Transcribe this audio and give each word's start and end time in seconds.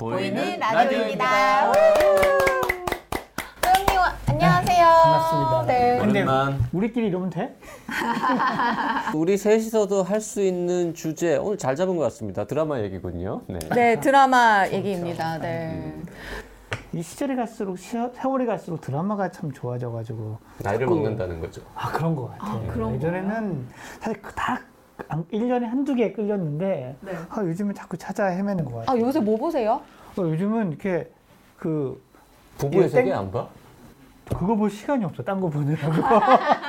보이는 0.00 0.58
라디오입니다. 0.58 1.72
소영님 3.62 3.98
안녕하세요. 4.30 4.86
반갑습니다. 4.86 5.64
네. 5.66 5.98
근데 5.98 6.20
오랜만 6.22 6.58
우리끼리 6.72 7.08
이러면 7.08 7.28
돼? 7.28 7.54
우리 9.14 9.36
셋이서도 9.36 10.02
할 10.02 10.22
수 10.22 10.40
있는 10.40 10.94
주제 10.94 11.36
오늘 11.36 11.58
잘 11.58 11.76
잡은 11.76 11.98
것 11.98 12.02
같습니다. 12.04 12.44
드라마 12.46 12.80
얘기군요. 12.80 13.42
네. 13.46 13.58
네 13.74 14.00
드라마 14.00 14.66
얘기입니다. 14.68 15.36
네. 15.36 15.94
이 16.94 17.02
시절이 17.02 17.36
갈수록 17.36 17.76
시어- 17.76 18.10
세월이 18.14 18.46
갈수록 18.46 18.80
드라마가 18.80 19.30
참 19.30 19.52
좋아져가지고 19.52 20.38
나이를 20.62 20.86
자꾸- 20.86 20.94
먹는다는 20.96 21.40
거죠. 21.42 21.60
아 21.74 21.92
그런 21.92 22.16
것 22.16 22.30
같아요. 22.30 22.64
아, 22.66 22.72
그런 22.72 22.94
예전에는 22.94 23.68
사실 24.00 24.22
그 24.22 24.34
다 24.34 24.60
1년에 25.08 25.64
한두 25.66 25.94
개 25.94 26.12
끌렸는데 26.12 26.96
네. 27.00 27.12
아, 27.30 27.42
요즘은 27.42 27.74
자꾸 27.74 27.96
찾아 27.96 28.26
헤매는 28.26 28.64
것 28.64 28.76
같아요. 28.78 28.96
아 28.96 29.00
요새 29.00 29.20
뭐 29.20 29.36
보세요? 29.36 29.80
어, 30.16 30.22
요즘은 30.22 30.68
이렇게 30.70 31.10
그 31.56 32.00
부부의 32.58 32.88
세계 32.88 33.10
땡- 33.10 33.18
안 33.18 33.30
봐? 33.30 33.48
그거 34.28 34.54
볼 34.54 34.70
시간이 34.70 35.04
없어. 35.04 35.22
딴 35.24 35.40
거 35.40 35.48
보느라고. 35.48 35.92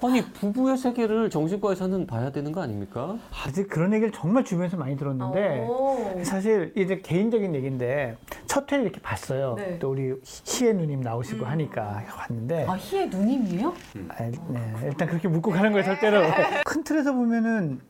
아니 0.00 0.22
부부의 0.32 0.76
세계를 0.76 1.28
정신과에서는 1.28 2.06
봐야 2.06 2.30
되는 2.30 2.52
거 2.52 2.60
아닙니까? 2.62 3.18
아직 3.44 3.68
그런 3.68 3.92
얘기를 3.92 4.12
정말 4.12 4.44
주변에서 4.44 4.76
많이 4.76 4.96
들었는데 4.96 5.66
오. 5.68 6.22
사실 6.22 6.72
이제 6.76 7.00
개인적인 7.00 7.52
얘기인데 7.56 8.16
첫 8.46 8.70
회를 8.70 8.84
이렇게 8.84 9.00
봤어요. 9.00 9.54
네. 9.56 9.78
또 9.80 9.90
우리 9.90 10.14
시혜 10.22 10.72
누님 10.72 11.00
나오시고 11.00 11.44
하니까 11.44 12.04
봤는데 12.06 12.66
아 12.68 12.74
희애 12.76 13.06
누님이에요? 13.06 13.74
아, 14.10 14.22
네, 14.24 14.72
일단 14.84 15.08
그렇게 15.08 15.26
묻고 15.26 15.50
가는 15.50 15.72
거예요 15.72 15.84
절대로. 15.84 16.22
큰 16.64 16.84
틀에서 16.84 17.12
보면은 17.12 17.80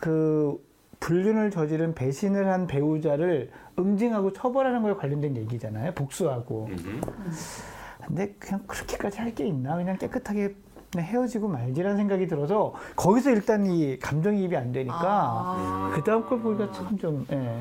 그 0.00 0.58
불륜을 0.98 1.52
저지른 1.52 1.94
배신을 1.94 2.50
한 2.50 2.66
배우자를 2.66 3.50
응징하고 3.78 4.32
처벌하는 4.32 4.82
거에 4.82 4.94
관련된 4.94 5.36
얘기잖아요. 5.36 5.92
복수하고. 5.92 6.68
근데 8.06 8.32
그냥 8.40 8.60
그렇게까지 8.66 9.18
할 9.20 9.34
게 9.34 9.46
있나? 9.46 9.76
그냥 9.76 9.96
깨끗하게 9.98 10.54
그냥 10.94 11.06
헤어지고 11.08 11.48
말지라는 11.48 11.96
생각이 11.96 12.26
들어서 12.28 12.72
거기서 12.94 13.30
일단 13.30 13.66
이 13.66 13.98
감정이입이 13.98 14.56
안 14.56 14.70
되니까 14.70 15.00
아. 15.02 15.90
그 15.94 16.02
다음 16.04 16.24
걸 16.24 16.40
보니까 16.40 16.70
참 16.72 16.94
좀 16.96 17.26
예. 17.32 17.60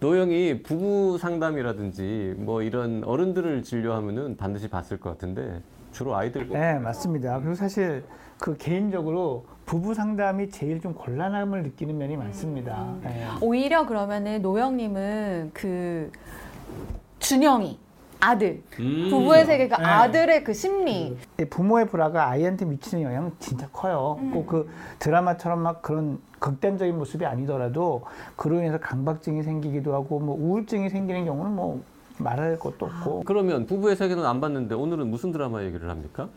노영이 0.00 0.62
부부 0.62 1.18
상담이라든지 1.18 2.34
뭐 2.38 2.62
이런 2.62 3.02
어른들을 3.04 3.62
진료하면은 3.62 4.36
반드시 4.38 4.68
봤을 4.68 4.98
것 4.98 5.10
같은데 5.10 5.60
주로 5.92 6.16
아이들 6.16 6.48
거. 6.48 6.54
네, 6.54 6.78
맞습니다. 6.78 7.38
그리고 7.40 7.54
사실 7.54 8.02
그 8.38 8.56
개인적으로 8.56 9.44
부부 9.66 9.92
상담이 9.92 10.48
제일 10.50 10.80
좀 10.80 10.94
곤란함을 10.94 11.62
느끼는 11.64 11.98
면이 11.98 12.16
많습니다. 12.16 12.94
예. 13.04 13.26
오히려 13.42 13.84
그러면은 13.86 14.40
노영님은 14.40 15.50
그 15.52 16.10
준영이 17.18 17.78
아들 18.22 18.62
음. 18.78 19.08
부부의 19.10 19.44
세계가 19.46 19.78
네. 19.78 19.84
아들의 19.84 20.44
그 20.44 20.54
심리 20.54 21.16
이 21.40 21.44
부모의 21.44 21.88
불화가 21.88 22.28
아이한테 22.28 22.64
미치는 22.64 23.02
영향은 23.02 23.32
진짜 23.40 23.68
커요. 23.72 24.16
꼭그 24.32 24.70
드라마처럼 25.00 25.60
막 25.60 25.82
그런 25.82 26.20
극단적인 26.38 26.96
모습이 26.96 27.26
아니더라도 27.26 28.02
그로 28.36 28.58
인해서 28.58 28.78
강박증이 28.78 29.42
생기기도 29.42 29.92
하고 29.94 30.20
뭐 30.20 30.36
우울증이 30.36 30.88
생기는 30.88 31.24
경우는 31.24 31.52
뭐 31.52 31.82
말할 32.18 32.60
것도 32.60 32.86
없고 32.86 33.22
그러면 33.26 33.66
부부의 33.66 33.96
세계는 33.96 34.24
안 34.24 34.40
봤는데 34.40 34.76
오늘은 34.76 35.08
무슨 35.08 35.32
드라마 35.32 35.64
얘기를 35.64 35.90
합니까? 35.90 36.28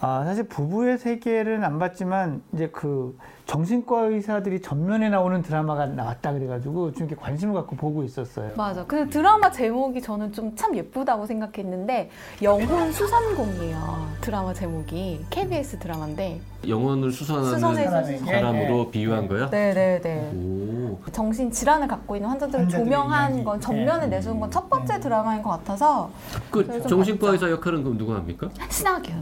아 0.00 0.22
사실 0.24 0.44
부부의 0.44 0.98
세계는 0.98 1.64
안 1.64 1.78
봤지만 1.78 2.42
이제 2.54 2.68
그 2.68 3.16
정신과 3.46 4.02
의사들이 4.02 4.60
전면에 4.62 5.08
나오는 5.08 5.40
드라마가 5.42 5.86
나왔다 5.86 6.32
그래가지고 6.34 6.92
좀 6.92 7.06
이렇게 7.08 7.20
관심을 7.20 7.54
갖고 7.54 7.74
보고 7.76 8.04
있었어요. 8.04 8.50
맞아. 8.56 8.84
그 8.84 9.08
드라마 9.08 9.50
제목이 9.50 10.00
저는 10.02 10.32
좀 10.32 10.54
참 10.54 10.74
예쁘다고 10.76 11.24
생각했는데 11.26 12.10
영혼 12.42 12.90
수선공이에요. 12.92 14.08
드라마 14.20 14.52
제목이 14.52 15.24
KBS 15.30 15.78
드라마인데. 15.78 16.40
영혼을 16.66 17.12
수선하는 17.12 17.50
수선해서 17.54 18.24
사람으로 18.26 18.90
비유한 18.90 19.28
거야? 19.28 19.48
네네네. 19.48 20.32
오. 20.34 20.98
정신 21.12 21.50
질환을 21.50 21.86
갖고 21.86 22.16
있는 22.16 22.28
환자들을 22.28 22.64
환자들의 22.64 22.84
조명한 22.84 23.30
이야기. 23.32 23.44
건 23.44 23.60
전면에 23.60 24.06
네. 24.06 24.16
내세운 24.16 24.40
건 24.40 24.50
첫 24.50 24.68
번째 24.68 24.98
드라마인 25.00 25.42
것 25.42 25.50
같아서 25.50 26.10
그 26.50 26.66
그래서 26.66 26.88
정신과. 26.88 27.30
의사 27.30 27.48
역할은 27.50 27.82
그럼 27.84 27.96
누가 27.98 28.14
합니까? 28.16 28.48
신하균, 28.68 29.14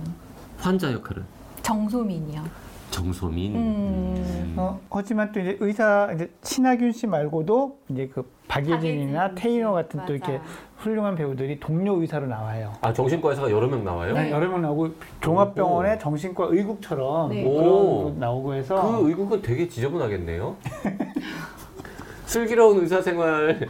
환자 0.67 0.93
역할은 0.93 1.23
정소민이요. 1.63 2.43
정소민. 2.91 3.55
음. 3.55 4.55
어, 4.57 4.81
하지만 4.91 5.31
또 5.31 5.39
이제 5.39 5.57
의사 5.61 6.11
이제 6.13 6.29
친하균 6.43 6.91
씨 6.91 7.07
말고도 7.07 7.79
이제 7.91 8.11
그 8.13 8.29
박예진이나 8.49 9.21
박예진 9.29 9.35
테이너 9.37 9.71
씨. 9.71 9.75
같은 9.89 10.07
또 10.07 10.15
이렇게. 10.15 10.41
훌륭한 10.79 11.15
배우들이 11.15 11.59
동료 11.61 12.01
의사로 12.01 12.27
나와요. 12.27 12.73
아 12.83 12.93
정신과 12.93 13.31
의사가 13.31 13.51
여러 13.51 13.67
명 13.69 13.85
나와요? 13.85 14.13
네. 14.13 14.31
여러 14.31 14.49
명 14.49 14.61
나오고 14.61 14.91
종합병원의 15.21 15.99
정신과 16.01 16.47
의국처럼 16.51 17.31
네. 17.31 17.45
그런 17.45 18.19
나오고 18.19 18.55
해서 18.55 18.83
그 19.01 19.09
의국은 19.09 19.41
되게 19.43 19.69
지저분하겠네요. 19.69 20.57
슬기로운 22.27 22.81
의사 22.83 23.01
생활 23.01 23.69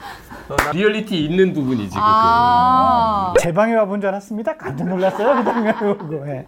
어, 0.48 0.56
나- 0.56 0.72
리얼리티 0.72 1.24
있는 1.26 1.52
부분이지 1.52 1.90
그거. 1.90 2.00
아. 2.02 3.34
제 3.38 3.52
방에 3.52 3.74
와본 3.74 4.00
줄 4.00 4.08
알았습니다. 4.08 4.56
깜짝 4.56 4.88
놀랐어요. 4.88 5.36
그 5.36 5.44
장면 5.44 5.74
보고. 5.98 6.14
예. 6.28 6.32
네. 6.32 6.46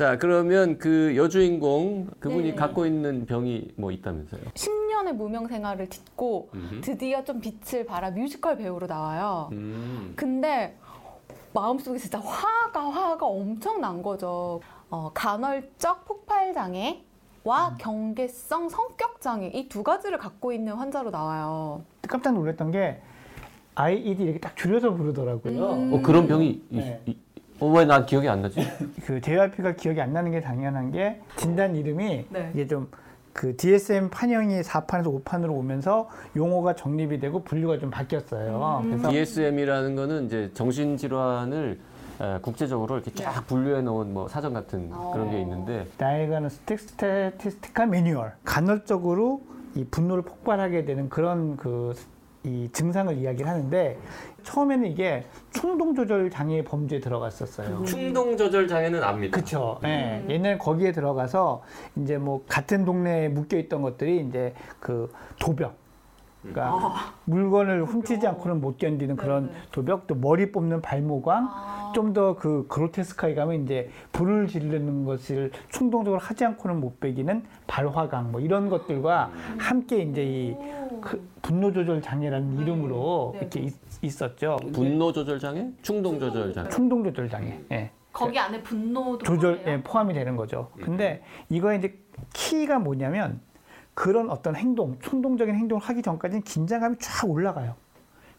자 0.00 0.16
그러면 0.16 0.78
그 0.78 1.14
여주인공 1.14 2.06
그분이 2.20 2.52
네. 2.52 2.54
갖고 2.54 2.86
있는 2.86 3.26
병이 3.26 3.72
뭐 3.76 3.92
있다면서요? 3.92 4.40
10년의 4.54 5.12
무명 5.12 5.46
생활을 5.46 5.90
딛고 5.90 6.48
음흠. 6.54 6.80
드디어 6.80 7.22
좀 7.22 7.38
빛을 7.38 7.84
발한 7.84 8.14
뮤지컬 8.14 8.56
배우로 8.56 8.86
나와요. 8.86 9.50
음. 9.52 10.14
근데 10.16 10.74
마음속에 11.52 11.98
진짜 11.98 12.18
화가 12.18 12.80
화가 12.80 13.26
엄청 13.26 13.82
난 13.82 14.02
거죠. 14.02 14.62
어, 14.88 15.10
간헐적 15.12 16.06
폭발 16.06 16.54
장애 16.54 17.02
와 17.44 17.76
경계성 17.78 18.70
성격 18.70 19.20
장애 19.20 19.48
이 19.48 19.68
두 19.68 19.82
가지를 19.82 20.16
갖고 20.16 20.50
있는 20.54 20.76
환자로 20.76 21.10
나와요. 21.10 21.82
깜짝 22.08 22.32
놀랐던 22.32 22.70
게 22.70 23.02
IED 23.74 24.22
이렇게 24.22 24.38
딱 24.40 24.56
줄여서 24.56 24.94
부르더라고요. 24.94 25.72
음. 25.74 25.92
어 25.92 26.00
그런 26.00 26.26
병이 26.26 26.62
네. 26.70 27.02
어, 27.06 27.12
왜난 27.60 28.06
기억이 28.06 28.28
안 28.28 28.42
나지? 28.42 28.60
그 29.06 29.20
JYP가 29.20 29.72
기억이 29.72 30.00
안 30.00 30.12
나는 30.12 30.30
게 30.30 30.40
당연한 30.40 30.90
게 30.90 31.20
진단 31.36 31.76
이름이 31.76 32.26
네. 32.30 32.50
이게 32.54 32.66
좀 32.66 32.88
그 33.32 33.56
DSM 33.56 34.10
판형이 34.10 34.60
4판에서 34.60 35.22
5판으로 35.24 35.50
오면서 35.56 36.08
용어가 36.36 36.74
정립이 36.74 37.20
되고 37.20 37.42
분류가 37.42 37.78
좀 37.78 37.90
바뀌었어요. 37.90 38.80
음. 38.82 38.90
그래서 38.90 39.10
DSM이라는 39.10 39.96
거는 39.96 40.26
이제 40.26 40.50
정신질환을 40.54 41.78
에, 42.20 42.38
국제적으로 42.42 42.96
이렇게 42.96 43.12
쫙 43.14 43.32
네. 43.40 43.46
분류해 43.46 43.82
놓은 43.82 44.12
뭐 44.12 44.28
사전 44.28 44.52
같은 44.52 44.90
어. 44.92 45.12
그런 45.14 45.30
게 45.30 45.40
있는데 45.40 45.86
다이그노스틱 45.96 46.80
스태티스티컬 46.80 47.86
매뉴얼 47.86 48.34
간헐적으로 48.44 49.42
이 49.74 49.84
분노를 49.84 50.22
폭발하게 50.22 50.84
되는 50.84 51.08
그런 51.08 51.56
그 51.56 51.94
이 52.44 52.68
증상을 52.72 53.16
이야기를 53.18 53.48
하는데 53.50 53.98
처음에는 54.42 54.90
이게 54.90 55.26
충동 55.50 55.94
조절 55.94 56.30
장애 56.30 56.64
범죄에 56.64 57.00
들어갔었어요. 57.00 57.84
충동 57.84 58.36
조절 58.36 58.66
장애는 58.66 59.02
압니다. 59.02 59.36
그렇죠. 59.36 59.78
예. 59.84 60.24
옛날 60.28 60.58
거기에 60.58 60.92
들어가서 60.92 61.62
이제 61.96 62.16
뭐 62.16 62.44
같은 62.48 62.84
동네에 62.84 63.28
묶여 63.28 63.58
있던 63.58 63.82
것들이 63.82 64.24
이제 64.26 64.54
그 64.78 65.12
도벽. 65.38 65.76
그러니까 66.42 66.94
물건을 67.24 67.84
훔치지 67.84 68.26
않고는 68.26 68.60
못 68.60 68.78
견디는 68.78 69.16
그런 69.16 69.46
네네. 69.48 69.58
도벽, 69.72 70.06
또 70.06 70.14
머리 70.14 70.50
뽑는 70.52 70.80
발모광, 70.80 71.48
아. 71.50 71.92
좀더 71.94 72.36
그 72.36 72.66
그로테스크하게 72.68 73.34
가면 73.34 73.64
이제 73.64 73.90
불을 74.12 74.46
지르는 74.46 75.04
것을 75.04 75.50
충동적으로 75.70 76.20
하지 76.20 76.44
않고는 76.44 76.80
못 76.80 77.00
베기는 77.00 77.42
발화강 77.66 78.32
뭐 78.32 78.40
이런 78.40 78.68
것들과 78.68 79.30
함께 79.58 80.02
이제 80.02 80.22
이 80.24 80.80
그 81.00 81.26
분노 81.42 81.72
조절 81.72 82.00
장애라는 82.02 82.60
이름으로 82.60 83.30
네. 83.34 83.40
이렇게 83.40 83.70
있, 84.02 84.22
었죠 84.22 84.58
분노 84.72 85.12
조절 85.12 85.38
장애, 85.38 85.68
충동 85.82 86.18
조절 86.18 86.52
장애. 86.52 86.68
충동 86.68 87.02
조절 87.04 87.28
장애. 87.28 87.60
예. 87.72 87.90
거기 88.12 88.38
안에 88.38 88.60
분노도 88.62 89.18
조절? 89.18 89.62
예, 89.66 89.80
포함이 89.82 90.14
되는 90.14 90.36
거죠. 90.36 90.70
근데 90.82 91.22
이거에 91.48 91.76
이제 91.76 91.96
키가 92.32 92.80
뭐냐면 92.80 93.40
그런 93.94 94.30
어떤 94.30 94.56
행동, 94.56 94.98
충동적인 95.00 95.54
행동을 95.54 95.82
하기 95.82 96.02
전까지는 96.02 96.42
긴장감이 96.42 96.96
쫙 96.98 97.28
올라가요. 97.28 97.74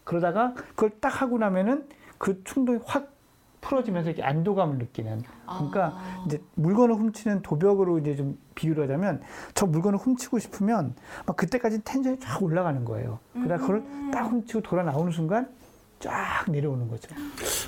그러다가 0.04 0.54
그걸 0.54 0.90
딱 1.00 1.22
하고 1.22 1.38
나면은 1.38 1.88
그 2.18 2.42
충동이 2.44 2.80
확 2.84 3.12
풀어지면서 3.60 4.10
이렇게 4.10 4.22
안도감을 4.24 4.78
느끼는. 4.78 5.22
그러니까 5.46 5.92
아. 5.94 6.24
이제 6.26 6.42
물건을 6.56 6.96
훔치는 6.96 7.42
도벽으로 7.42 7.98
이제 8.00 8.16
좀 8.16 8.36
비유를 8.56 8.84
하자면 8.84 9.22
저 9.54 9.66
물건을 9.66 9.98
훔치고 9.98 10.40
싶으면 10.40 10.94
막 11.26 11.36
그때까지 11.36 11.84
텐션이 11.84 12.18
쫙 12.18 12.42
올라가는 12.42 12.84
거예요. 12.84 13.20
그러다 13.32 13.58
그걸 13.58 13.76
음. 13.76 14.10
딱 14.12 14.24
훔치고 14.24 14.62
돌아 14.62 14.82
나오는 14.82 15.12
순간 15.12 15.48
쫙 16.02 16.44
내려오는 16.48 16.88
거죠. 16.88 17.08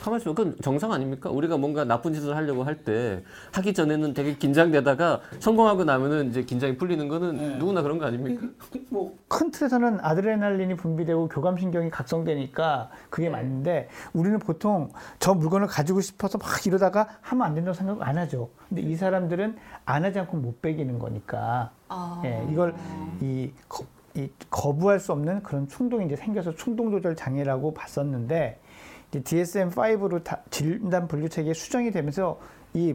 가만히 0.03 0.21
있으면 0.21 0.35
그건 0.35 0.57
정상 0.61 0.93
아닙니까? 0.93 1.31
우리가 1.31 1.57
뭔가 1.57 1.85
나쁜 1.85 2.13
짓을 2.13 2.35
하려고 2.37 2.65
할 2.65 2.75
때 2.85 3.23
하기 3.53 3.73
전에는 3.73 4.13
되게 4.15 4.35
긴장되다가 4.37 5.21
성공하고 5.39 5.85
나면은 5.85 6.29
이제 6.31 6.43
긴장이 6.43 6.77
풀리는 6.77 7.07
거는 7.09 7.59
누구나 7.59 7.81
그런 7.83 7.99
거 7.99 8.07
아닙니까? 8.07 8.47
뭐 8.91 9.15
큰 9.29 9.51
틀에서는 9.51 9.99
아드레날린이 10.01 10.77
분비되고 10.77 11.29
교감 11.29 11.59
신경이 11.59 11.91
각성되니까 11.91 12.91
그게 13.11 13.29
맞는데 13.29 13.89
우리는 14.13 14.39
보통 14.39 14.91
저 15.19 15.35
물건을 15.35 15.67
가지고 15.67 16.01
싶어서 16.01 16.39
막 16.39 16.65
이러다가 16.67 17.09
하면 17.21 17.45
안 17.47 17.55
된다고 17.55 17.75
생각 17.75 18.01
안 18.07 18.17
하죠. 18.19 18.51
근데 18.69 18.83
이 18.83 18.95
사람들은 18.95 19.57
안 19.87 20.05
하지 20.05 20.21
않고 20.21 20.37
못 20.37 20.63
빼기는 20.63 20.99
거니까 21.01 21.71
아. 21.89 22.23
예, 22.25 22.47
이걸 22.51 22.75
이, 23.21 23.51
거, 23.69 23.85
이 24.14 24.28
거부할 24.49 25.00
수 25.00 25.12
없는 25.12 25.43
그런 25.43 25.66
충동이 25.66 26.06
이제 26.06 26.16
생겨서 26.16 26.55
충동 26.55 26.90
조절 26.90 27.16
장애라고 27.16 27.75
봤었는데 27.75 28.61
이제 29.08 29.20
DSM-5로 29.22 30.22
다 30.22 30.40
진단 30.50 31.08
분류 31.08 31.28
체계에 31.28 31.52
수정이 31.52 31.90
되면서 31.90 32.38
이, 32.75 32.94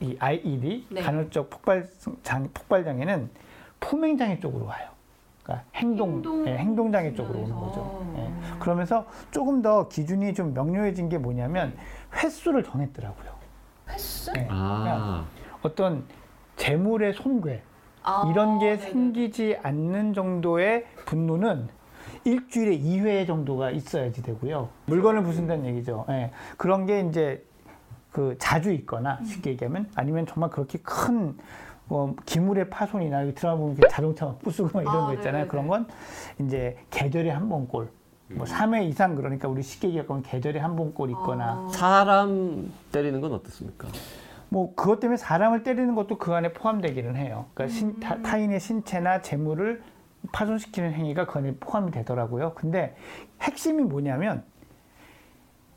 이 0.00 0.16
IED 0.18 0.86
네. 0.90 1.02
간헐적 1.02 1.50
폭발 1.50 1.88
장 2.22 2.48
폭발 2.54 2.84
장애는 2.84 3.30
품행 3.80 4.16
장애 4.16 4.40
쪽으로 4.40 4.64
와요. 4.66 4.88
그러니까 5.42 5.66
행동 5.74 6.14
행동 6.14 6.48
예, 6.48 6.56
행동 6.56 6.90
장애 6.90 7.14
쪽으로 7.14 7.40
오는 7.40 7.54
거죠. 7.54 8.14
예. 8.16 8.58
그러면서 8.58 9.06
조금 9.30 9.60
더 9.60 9.88
기준이 9.88 10.32
좀 10.32 10.54
명료해진 10.54 11.10
게 11.10 11.18
뭐냐면 11.18 11.76
횟수를 12.14 12.64
정했더라고요. 12.64 13.34
횟수? 13.90 14.32
예. 14.36 14.48
아, 14.50 15.26
어떤 15.60 16.04
재물의 16.56 17.12
손괴 17.12 17.62
아, 18.04 18.28
이런 18.30 18.58
게 18.58 18.76
네네. 18.76 18.90
생기지 18.90 19.58
않는 19.62 20.12
정도의 20.14 20.84
분노는 21.06 21.68
일주일에 22.24 22.78
2회 22.78 23.26
정도가 23.26 23.70
있어야지 23.70 24.22
되고요. 24.22 24.68
물건을 24.86 25.22
부순다는 25.22 25.66
얘기죠. 25.66 26.04
예. 26.10 26.30
그런 26.56 26.86
게 26.86 27.00
이제 27.00 27.44
그 28.12 28.36
자주 28.38 28.70
있거나 28.72 29.18
쉽게 29.24 29.50
얘기하면 29.50 29.90
아니면 29.94 30.26
정말 30.26 30.50
그렇게 30.50 30.78
큰 30.78 31.36
뭐 31.86 32.16
기물의 32.24 32.70
파손이나 32.70 33.20
여기 33.24 33.34
들어가 33.34 33.56
보면 33.56 33.76
이렇게 33.76 33.92
자동차 33.94 34.24
막 34.24 34.38
부수고 34.38 34.70
막 34.72 34.80
이런 34.80 35.02
아, 35.02 35.06
거 35.06 35.12
있잖아요. 35.12 35.32
네네네. 35.32 35.48
그런 35.48 35.68
건 35.68 35.86
이제 36.40 36.78
계절에 36.90 37.28
한 37.28 37.50
번 37.50 37.68
꼴. 37.68 37.90
뭐 38.28 38.46
3회 38.46 38.88
이상 38.88 39.14
그러니까 39.14 39.48
우리 39.48 39.62
쉽게 39.62 39.88
얘기하면 39.88 40.22
계절에 40.22 40.60
한 40.60 40.76
번 40.76 40.94
꼴 40.94 41.10
있거나 41.10 41.66
아. 41.66 41.68
사람 41.74 42.72
때리는 42.90 43.20
건 43.20 43.34
어떻습니까? 43.34 43.88
뭐 44.54 44.72
그것 44.76 45.00
때문에 45.00 45.16
사람을 45.16 45.64
때리는 45.64 45.96
것도 45.96 46.16
그 46.16 46.32
안에 46.32 46.52
포함되기는 46.52 47.16
해요. 47.16 47.46
그러니까 47.54 47.76
신- 47.76 47.98
타, 47.98 48.22
타인의 48.22 48.60
신체나 48.60 49.20
재물을 49.20 49.82
파손시키는 50.30 50.92
행위가 50.92 51.26
그 51.26 51.40
안에 51.40 51.56
포함이 51.58 51.90
되더라고요. 51.90 52.52
근데 52.54 52.94
핵심이 53.42 53.82
뭐냐면 53.82 54.44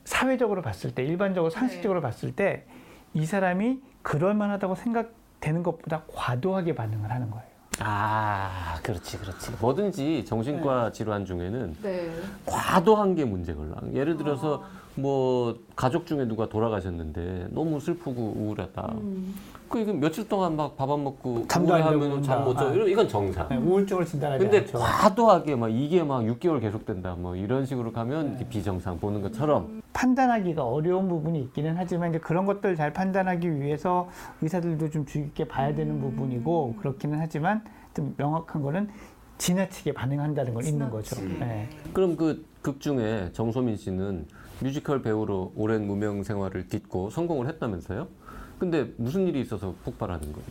사회적으로 0.05 0.61
봤을 0.61 0.93
때 0.93 1.03
일반적으로 1.03 1.49
상식적으로 1.49 2.01
봤을 2.01 2.31
때 2.35 2.65
이 3.13 3.25
사람이 3.25 3.81
그럴 4.03 4.35
만하다고 4.35 4.75
생각되는 4.75 5.63
것보다 5.63 6.03
과도하게 6.13 6.75
반응을 6.75 7.09
하는 7.09 7.31
거예요. 7.31 7.47
아, 7.79 8.77
그렇지, 8.83 9.17
그렇지. 9.17 9.51
뭐든지 9.59 10.23
정신과 10.25 10.91
질환 10.91 11.25
중에는 11.25 11.73
네. 11.81 12.11
과도한 12.45 13.15
게 13.15 13.25
문제걸라. 13.25 13.75
예를 13.93 14.17
들어서 14.17 14.63
뭐 14.97 15.55
가족 15.75 16.05
중에 16.07 16.25
누가 16.27 16.49
돌아가셨는데 16.49 17.47
너무 17.51 17.79
슬프고 17.79 18.33
우울하다. 18.35 18.93
음. 18.95 19.35
그 19.69 19.79
이거 19.79 19.93
며칠 19.93 20.27
동안 20.27 20.55
막 20.55 20.75
밥 20.77 20.89
안 20.89 21.03
먹고 21.03 21.45
잠도 21.47 21.73
안 21.75 21.83
자고 21.83 21.95
우울하면 21.97 22.23
잠못 22.23 22.57
자고 22.57 22.69
아. 22.69 22.73
이런 22.73 22.87
이건 22.89 23.07
정상. 23.07 23.47
네, 23.49 23.57
우울증을 23.57 24.05
진단하지 24.05 24.43
근데 24.43 24.59
않죠. 24.59 24.79
과도하게 24.79 25.55
막 25.55 25.67
이게 25.69 26.03
막 26.03 26.21
6개월 26.21 26.59
계속된다. 26.61 27.15
뭐 27.15 27.35
이런 27.35 27.65
식으로 27.65 27.91
가면 27.91 28.35
이게 28.35 28.47
비정상 28.47 28.99
보는 28.99 29.21
것처럼 29.21 29.81
판단하기가 29.93 30.63
어려운 30.63 31.07
부분이 31.09 31.39
있기는 31.41 31.75
하지만 31.77 32.09
이제 32.09 32.19
그런 32.19 32.45
것들 32.45 32.75
잘 32.75 32.91
판단하기 32.93 33.59
위해서 33.61 34.09
의사들도 34.41 34.89
좀 34.89 35.05
주의 35.05 35.25
깊게 35.25 35.47
봐야 35.47 35.75
되는 35.75 35.99
부분이고 35.99 36.75
그렇기는 36.79 37.19
하지만 37.19 37.61
좀 37.93 38.15
명확한 38.17 38.61
거는 38.61 38.89
지나치게 39.37 39.93
반응한다는 39.93 40.53
건 40.53 40.65
있는 40.65 40.89
거죠. 40.89 41.21
네. 41.39 41.69
그럼 41.93 42.15
그 42.15 42.43
극 42.63 42.81
중에 42.81 43.29
정소민 43.31 43.77
씨는 43.77 44.25
뮤지컬 44.61 45.01
배우로 45.01 45.53
오랜 45.55 45.85
무명 45.87 46.23
생활을 46.23 46.67
딛고 46.67 47.09
성공을 47.09 47.47
했다면서요? 47.47 48.07
근데 48.59 48.91
무슨 48.97 49.27
일이 49.27 49.39
있어서 49.41 49.73
폭발하는 49.85 50.21
거예요? 50.33 50.47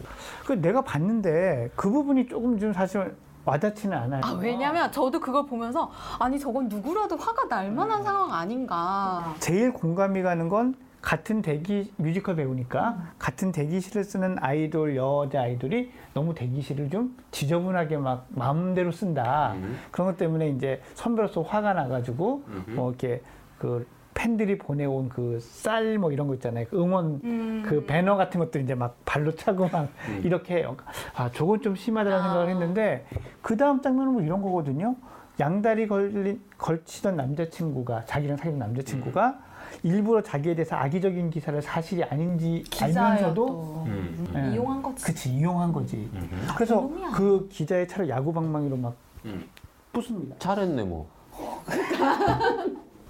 그 0.46 0.52
내가 0.52 0.82
봤는데 0.82 1.70
그 1.74 1.90
부분이 1.90 2.28
조금 2.28 2.58
좀 2.58 2.72
사실 2.72 3.14
와닿지는 3.44 3.96
않아요. 3.96 4.20
아, 4.24 4.32
왜냐면 4.40 4.90
저도 4.92 5.20
그걸 5.20 5.46
보면서 5.46 5.90
아니 6.18 6.38
저건 6.38 6.68
누구라도 6.68 7.16
화가 7.16 7.48
날 7.48 7.70
만한 7.72 8.02
상황 8.02 8.32
아닌가. 8.32 9.34
제일 9.40 9.72
공감이 9.72 10.22
가는 10.22 10.48
건 10.48 10.74
같은 11.00 11.42
대기 11.42 11.92
뮤지컬 11.96 12.34
배우니까 12.34 13.12
같은 13.18 13.52
대기실을 13.52 14.02
쓰는 14.02 14.36
아이돌 14.40 14.96
여자 14.96 15.42
아이돌이 15.42 15.92
너무 16.14 16.34
대기실을 16.34 16.90
좀 16.90 17.16
지저분하게 17.30 17.98
막 17.98 18.26
마음대로 18.30 18.90
쓴다 18.90 19.54
그런 19.92 20.08
것 20.08 20.16
때문에 20.16 20.48
이제 20.50 20.82
선배로서 20.94 21.42
화가 21.42 21.74
나가지고 21.74 22.42
뭐 22.68 22.88
이렇게 22.90 23.22
그 23.58 23.86
팬들이 24.16 24.56
보내온 24.58 25.08
그 25.10 25.38
쌀 25.40 25.98
뭐 25.98 26.10
이런 26.10 26.26
거 26.26 26.34
있잖아요 26.34 26.66
그 26.70 26.80
응원 26.80 27.20
음. 27.22 27.62
그 27.66 27.84
배너 27.84 28.16
같은 28.16 28.40
것들 28.40 28.62
이제 28.62 28.74
막 28.74 28.96
발로 29.04 29.30
차고 29.34 29.68
막 29.68 29.88
이렇게 30.24 30.56
해요. 30.56 30.76
아 31.14 31.30
저건 31.30 31.60
좀 31.60 31.76
심하다는 31.76 32.18
아. 32.18 32.22
생각을 32.22 32.48
했는데 32.50 33.06
그 33.42 33.56
다음 33.56 33.80
장면은 33.82 34.12
뭐 34.14 34.22
이런 34.22 34.40
거거든요. 34.42 34.96
양다리 35.38 35.86
걸린 35.86 36.40
걸치던 36.56 37.14
남자친구가 37.16 38.06
자기랑 38.06 38.38
사귀던 38.38 38.58
남자친구가 38.58 39.38
일부러 39.82 40.22
자기에 40.22 40.54
대해서 40.54 40.76
악의적인 40.76 41.28
기사를 41.28 41.60
사실이 41.60 42.02
아닌지 42.04 42.64
알면서도 42.80 43.16
기자여도 43.16 43.84
음. 43.86 44.28
네. 44.32 44.52
이용한 44.54 44.82
거지. 44.82 45.04
그치 45.04 45.30
이용한 45.34 45.72
거지. 45.72 46.10
그래서 46.54 46.80
그놈이야. 46.80 47.10
그 47.10 47.48
기자의 47.52 47.86
차를 47.86 48.08
야구 48.08 48.32
방망이로 48.32 48.76
막 48.78 48.94
음. 49.26 49.44
부숩니다. 49.92 50.38
잘했네 50.38 50.84
뭐. 50.84 51.06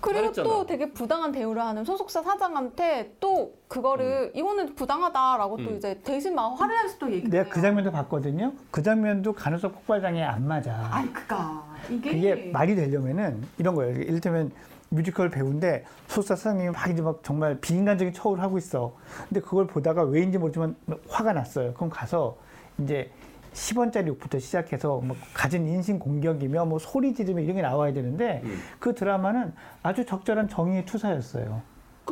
그리고 0.06 0.32
잘했잖아. 0.32 0.48
또 0.48 0.66
되게 0.66 0.90
부당한 0.92 1.32
대우를 1.32 1.62
하는 1.62 1.84
소속사 1.84 2.22
사장한테 2.22 3.16
또 3.20 3.54
그거를 3.68 4.32
이거는 4.34 4.74
부당하다라고 4.74 5.56
또 5.58 5.70
음. 5.70 5.76
이제 5.76 6.00
대신 6.04 6.34
막 6.34 6.48
화를 6.60 6.82
내서 6.82 6.98
또 6.98 7.06
얘기해요. 7.06 7.30
내가 7.30 7.50
그 7.50 7.60
장면도 7.60 7.90
봤거든요. 7.90 8.52
그 8.70 8.82
장면도 8.82 9.32
간헐적 9.32 9.72
폭발 9.72 10.00
장애 10.00 10.22
안 10.22 10.46
맞아. 10.46 10.88
아이 10.90 11.06
그니까 11.12 11.64
이게 11.90 12.10
그게 12.10 12.50
말이 12.52 12.74
되려면은 12.74 13.42
이런 13.58 13.74
거예요. 13.74 14.00
이를테면 14.00 14.52
뮤지컬 14.88 15.30
배우인데 15.30 15.84
소속사 16.06 16.36
사장님이 16.36 16.70
막 16.70 16.88
이제 16.88 17.02
막 17.02 17.20
정말 17.22 17.58
비인간적인 17.60 18.14
처우를 18.14 18.42
하고 18.42 18.56
있어. 18.58 18.94
근데 19.28 19.40
그걸 19.40 19.66
보다가 19.66 20.04
왜인지 20.04 20.38
모르지만 20.38 20.76
화가 21.08 21.32
났어요. 21.32 21.74
그럼 21.74 21.90
가서 21.90 22.36
이제 22.78 23.10
10원짜리 23.56 24.08
욕부터 24.08 24.38
시작해서 24.38 25.00
뭐 25.00 25.16
가진 25.32 25.66
인신 25.66 25.98
공격이며 25.98 26.66
뭐 26.66 26.78
소리 26.78 27.14
지르며 27.14 27.40
이런 27.40 27.56
게 27.56 27.62
나와야 27.62 27.92
되는데 27.92 28.42
그 28.78 28.94
드라마는 28.94 29.54
아주 29.82 30.04
적절한 30.04 30.48
정의의 30.48 30.84
투사였어요. 30.84 31.62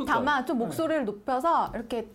다만 0.07 0.45
좀 0.47 0.59
목소리를 0.59 1.05
높여서 1.05 1.71
이렇게 1.75 2.09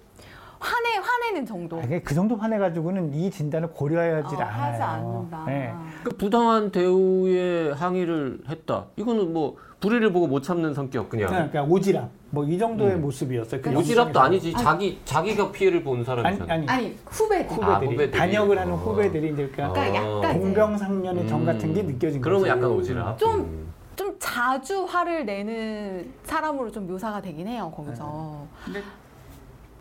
화내 0.60 0.98
화내는 1.02 1.46
정도. 1.46 1.80
아, 1.80 1.84
이게 1.84 2.02
그 2.02 2.14
정도 2.14 2.36
화내가지고는 2.36 3.14
이 3.14 3.32
진단을 3.32 3.70
고려하지 3.70 4.36
어, 4.36 4.40
않아요. 4.40 4.62
하지 4.64 4.82
않는다. 4.84 5.44
네. 5.46 5.74
그 6.04 6.10
부당한 6.12 6.70
대우에 6.72 7.72
항의를 7.72 8.40
했다. 8.50 8.86
이거는 8.98 9.32
뭐 9.34 9.56
불의를 9.80 10.12
보고 10.12 10.28
못 10.28 10.42
참는 10.42 10.74
성격 10.74 11.10
그냥. 11.10 11.30
그러니까 11.30 11.64
오지랖 11.66 12.10
뭐 12.32 12.44
이 12.46 12.58
정도의 12.58 12.96
음. 12.96 13.02
모습이었어요. 13.02 13.62
그 13.62 13.70
오지랖도. 13.72 14.18
아니지. 14.18 14.52
자기 14.54 15.00
자기가 15.06 15.52
피해를 15.52 15.82
본 15.84 15.98
아니 15.98 16.06
사람이잖아. 16.06 16.54
아니 16.54 16.68
아니 16.68 16.98
후배들. 17.06 17.64
아, 17.64 17.76
후배들이, 17.76 17.92
후배들이. 17.94 18.18
단역을 18.18 18.60
하는 18.60 18.74
어. 18.74 18.76
후배들이 18.76 19.32
이제 19.34 19.48
그러니까 19.54 19.74
그러니까 19.74 19.96
약간 19.98 20.32
이제 20.32 20.40
공병상련의 20.40 21.28
정 21.30 21.46
같은 21.46 21.74
게 21.74 21.82
음. 21.82 21.88
느껴진 21.88 22.20
그러면 22.22 22.60
거죠. 22.60 22.96
약간 22.98 23.06
오지랖. 23.14 23.18
좀- 23.18 23.40
음. 23.40 23.70
좀 23.96 24.16
자주 24.20 24.84
화를 24.86 25.26
내는 25.26 26.12
사람으로 26.24 26.72
좀 26.72 26.88
묘사가 26.88 27.22
되긴 27.22 27.48
해요 27.48 27.72
거기서. 27.76 28.46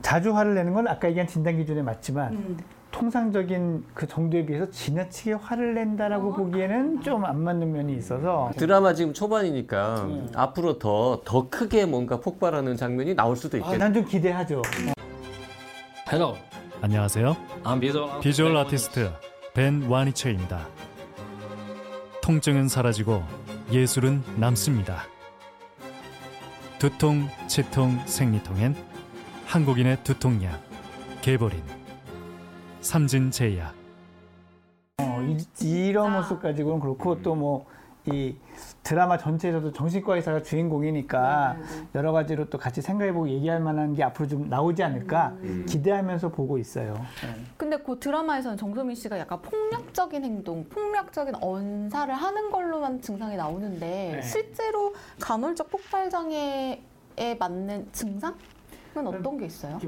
자주 0.02 0.35
화를 0.35 0.55
내는 0.55 0.75
건 0.75 0.88
아까 0.88 1.09
얘기한 1.09 1.26
진단 1.26 1.57
기준에 1.57 1.83
맞지만 1.83 2.33
음. 2.33 2.57
통상적인 2.90 3.85
그 3.95 4.07
정도에 4.07 4.47
비해서 4.47 4.71
지나치게 4.71 5.35
화를 5.35 5.75
낸다라고 5.75 6.31
어? 6.31 6.35
보기에는 6.37 7.02
좀안 7.02 7.43
맞는 7.43 7.73
면이 7.73 7.95
있어서 7.97 8.50
드라마 8.57 8.95
지금 8.95 9.12
초반이니까 9.12 10.02
음. 10.05 10.28
앞으로 10.35 10.78
더더 10.78 11.49
크게 11.50 11.85
뭔가 11.85 12.21
폭발하는 12.21 12.76
장면이 12.76 13.14
나올 13.14 13.37
수도 13.37 13.59
있겠네. 13.59 13.76
난좀 13.76 14.07
기대하죠. 14.07 14.62
Hello, 16.11 16.37
안녕하세요. 16.81 17.37
Visual, 17.81 18.21
비주얼 18.21 18.57
아티스트 18.57 19.11
벤 19.52 19.83
와니체입니다. 19.83 20.67
통증은 22.23 22.69
사라지고 22.69 23.23
예술은 23.71 24.23
남습니다. 24.37 25.02
두통, 26.78 27.28
치통, 27.49 27.99
생리통엔 28.07 28.75
한국인의 29.49 30.05
두통약 30.05 30.61
개보린 31.23 31.62
삼진제약 32.83 33.75
어, 34.99 35.37
이, 35.62 35.90
런 35.90 36.12
모습 36.12 36.43
가지고는 36.43 36.81
그렇고 36.81 37.23
또뭐 37.23 37.64
이 38.05 38.37
드라마 38.83 39.17
전체에서도 39.17 39.73
정신과 39.73 40.17
의사가 40.17 40.43
주인공이니까 40.43 41.57
여러 41.95 42.12
가지로 42.12 42.50
또 42.50 42.59
같이 42.59 42.83
생각해보고 42.83 43.31
얘기할 43.31 43.61
만한 43.61 43.95
게 43.95 44.02
앞으로 44.02 44.28
좀 44.28 44.50
나오지 44.50 44.83
않을까 44.83 45.35
기대하면서 45.67 46.28
보고 46.28 46.59
있어요. 46.59 46.93
네. 47.23 47.45
근데 47.57 47.78
그 47.78 47.99
드라마에서는 47.99 48.59
정소민 48.59 48.95
씨가 48.97 49.19
약간 49.19 49.40
폭력적인 49.40 50.25
행동, 50.25 50.69
폭력적인 50.69 51.37
언사를 51.37 52.12
하는 52.12 52.50
걸로만 52.50 53.00
증상이 53.00 53.37
나오는데 53.37 54.12
네. 54.17 54.23
실제로 54.23 54.95
간헐적 55.19 55.71
폭발 55.71 56.11
장애에 56.11 56.83
맞는 57.38 57.88
증상 57.93 58.35
은 58.97 59.07
어떤 59.07 59.38
게 59.38 59.47
있어요? 59.47 59.78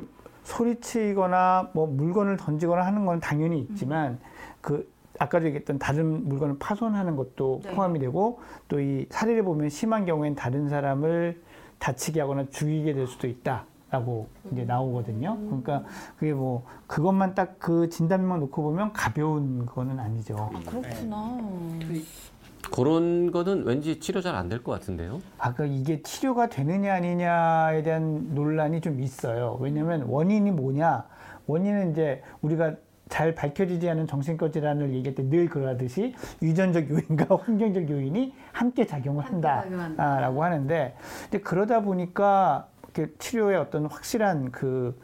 소리치거나 0.45 1.71
뭐 1.73 1.87
물건을 1.87 2.37
던지거나 2.37 2.85
하는 2.85 3.05
건 3.07 3.21
당연히 3.21 3.61
있지만 3.61 4.19
그 4.61 4.91
아까도 5.19 5.47
얘기했던 5.47 5.79
다른 5.79 6.29
물건을 6.29 6.59
파손하는 6.59 7.17
것도 7.17 7.61
네. 7.65 7.73
포함이 7.75 7.99
되고 7.99 8.41
또 8.69 8.81
이 8.81 9.07
사례를 9.11 9.43
보면 9.45 9.69
심한 9.69 10.07
경우엔 10.07 10.35
다른 10.35 10.69
사람을 10.69 11.43
다치게 11.79 12.21
하거나 12.21 12.47
죽이게 12.51 12.95
될 12.95 13.07
수도 13.07 13.27
있다라고 13.27 14.29
이제 14.53 14.65
나오거든요. 14.65 15.37
그러니까 15.47 15.85
그게 16.19 16.33
뭐 16.33 16.65
그것만 16.87 17.35
딱 17.35 17.57
그 17.59 17.89
진단만 17.91 18.41
놓고 18.41 18.63
보면 18.63 18.93
가벼운 18.93 19.67
거는 19.67 19.99
아니죠. 19.99 20.51
그렇구나. 20.67 21.39
그런 22.73 23.31
거는 23.33 23.65
왠지 23.65 23.99
치료 24.01 24.21
잘 24.21 24.35
안 24.35 24.49
될 24.49 24.63
것 24.63 24.73
같은데요. 24.73 25.21
아까 25.39 25.65
이게 25.65 26.03
치료가 26.03 26.49
되느냐 26.49 26.95
아니냐에 26.95 27.83
대한 27.83 28.35
논란이 28.35 28.81
좀 28.81 29.01
있어요. 29.01 29.59
왜냐하면 29.61 30.03
원인이 30.03 30.51
뭐냐? 30.53 31.05
원인은 31.47 31.93
이제 31.93 32.23
우리가 32.43 32.75
잘 33.09 33.35
밝혀지지 33.35 33.89
않은 33.91 34.07
정신과 34.07 34.53
질환을 34.53 34.95
얘기할 34.95 35.15
때 35.17 35.25
늘 35.29 35.49
그러하듯이 35.49 36.15
유전적 36.43 36.89
요인과 36.89 37.37
환경적 37.43 37.91
요인이 37.91 38.33
함께 38.53 38.87
작용을 38.87 39.25
한다라고 39.25 40.45
하는데 40.45 40.95
이제 41.29 41.39
그러다 41.41 41.81
보니까 41.83 42.69
이렇게 42.95 43.13
치료의 43.19 43.57
어떤 43.57 43.87
확실한 43.87 44.53
그 44.53 44.97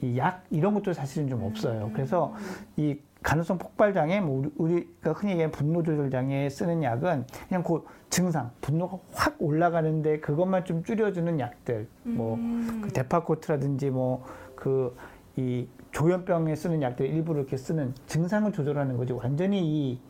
이 0.00 0.16
약 0.16 0.44
이런 0.50 0.74
것도 0.74 0.92
사실은 0.92 1.28
좀 1.28 1.42
없어요. 1.42 1.90
그래서 1.92 2.32
이 2.76 2.96
간헐성 3.22 3.58
폭발 3.58 3.92
장애, 3.92 4.20
뭐 4.20 4.38
우리- 4.40 4.50
우리가 4.56 5.12
흔히 5.12 5.32
얘기하는 5.32 5.50
분노 5.52 5.82
조절 5.82 6.10
장애에 6.10 6.48
쓰는 6.48 6.82
약은 6.82 7.24
그냥 7.48 7.62
그 7.62 7.84
증상, 8.10 8.50
분노가 8.60 8.98
확 9.12 9.34
올라가는데 9.38 10.20
그것만 10.20 10.64
좀 10.64 10.82
줄여주는 10.84 11.38
약들, 11.40 11.86
뭐그 12.04 12.88
데파코트라든지 12.94 13.90
뭐그이 13.90 15.68
조현병에 15.92 16.54
쓰는 16.54 16.80
약들 16.82 17.06
일부러 17.06 17.40
이렇게 17.40 17.56
쓰는 17.56 17.92
증상을 18.06 18.50
조절하는 18.52 18.96
거지. 18.96 19.12
완전히 19.12 19.60
이 19.92 20.00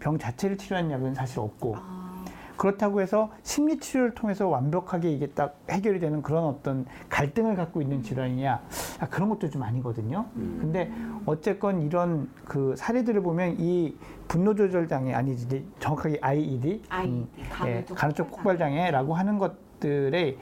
병 0.00 0.16
자체를 0.18 0.56
치료하는 0.56 0.90
약은 0.90 1.14
사실 1.14 1.38
없고 1.40 1.76
그렇다고 2.56 3.00
해서 3.00 3.30
심리 3.42 3.78
치료를 3.78 4.14
통해서 4.14 4.48
완벽하게 4.48 5.10
이게 5.10 5.26
딱 5.28 5.58
해결이 5.70 6.00
되는 6.00 6.22
그런 6.22 6.44
어떤 6.44 6.86
갈등을 7.08 7.54
갖고 7.54 7.82
있는 7.82 8.02
질환이냐 8.02 8.60
아, 9.00 9.08
그런 9.08 9.28
것도 9.28 9.50
좀 9.50 9.62
아니거든요. 9.62 10.26
근데 10.60 10.90
어쨌건 11.26 11.82
이런 11.82 12.28
그 12.44 12.74
사례들을 12.76 13.22
보면 13.22 13.56
이 13.58 13.96
분노 14.28 14.54
조절 14.54 14.88
장애 14.88 15.12
아니지 15.12 15.66
정확하게 15.78 16.18
IED, 16.20 16.82
음, 16.92 17.28
예, 17.66 17.84
간헐적 17.94 18.30
폭발 18.30 18.58
장애라고 18.58 19.14
하는 19.14 19.38
것들의 19.38 20.38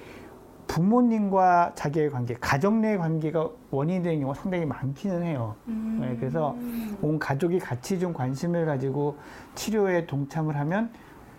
부모님과 0.67 1.73
자기의 1.75 2.11
관계, 2.11 2.35
가정 2.41 2.81
내 2.81 2.97
관계가 2.97 3.49
원인이 3.71 4.03
되는 4.03 4.21
경우가 4.21 4.41
상당히 4.41 4.65
많기는 4.65 5.23
해요. 5.23 5.55
네, 6.01 6.17
그래서 6.19 6.57
온 7.03 7.19
가족이 7.19 7.59
같이 7.59 7.99
좀 7.99 8.13
관심을 8.15 8.65
가지고 8.65 9.19
치료에 9.55 10.07
동참을 10.07 10.57
하면 10.57 10.91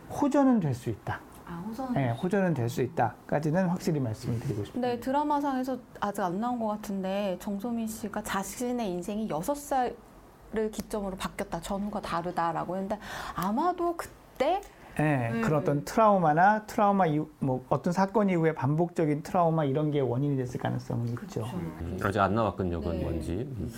호전은 0.09 0.59
될 0.59 0.73
수 0.73 0.89
있다. 0.89 1.19
아, 1.47 1.63
우선 1.69 1.93
네, 1.93 2.09
호전은 2.11 2.53
될 2.53 2.69
수 2.69 2.81
있다까지는 2.81 3.67
확실히 3.67 3.99
말씀을 3.99 4.39
드리고 4.39 4.65
싶습니다. 4.65 4.87
근데 4.89 4.99
드라마상에서 4.99 5.77
아직 5.99 6.21
안 6.21 6.39
나온 6.39 6.59
것 6.59 6.67
같은데 6.67 7.37
정소민 7.39 7.87
씨가 7.87 8.23
자신의 8.23 8.89
인생이 8.89 9.29
여섯 9.29 9.55
살을 9.55 10.71
기점으로 10.71 11.15
바뀌었다. 11.17 11.61
전후가 11.61 12.01
다르다라고 12.01 12.75
했는데 12.75 12.97
아마도 13.35 13.95
그때 13.95 14.61
네, 14.97 15.29
음, 15.33 15.41
그런 15.41 15.61
어떤 15.61 15.83
트라우마나 15.83 16.65
트라우마 16.65 17.05
이후, 17.05 17.29
뭐 17.39 17.65
어떤 17.67 17.91
사건 17.91 18.29
이후에 18.29 18.53
반복적인 18.55 19.23
트라우마 19.23 19.65
이런 19.65 19.91
게 19.91 19.99
원인이 19.99 20.37
됐을 20.37 20.57
가능성은 20.57 21.09
있죠. 21.23 21.43
음, 21.53 21.99
아직 22.01 22.19
안 22.21 22.33
나왔군요, 22.33 22.79
그건 22.79 22.97
네. 22.99 23.03
뭔지. 23.03 23.33
음. 23.33 23.69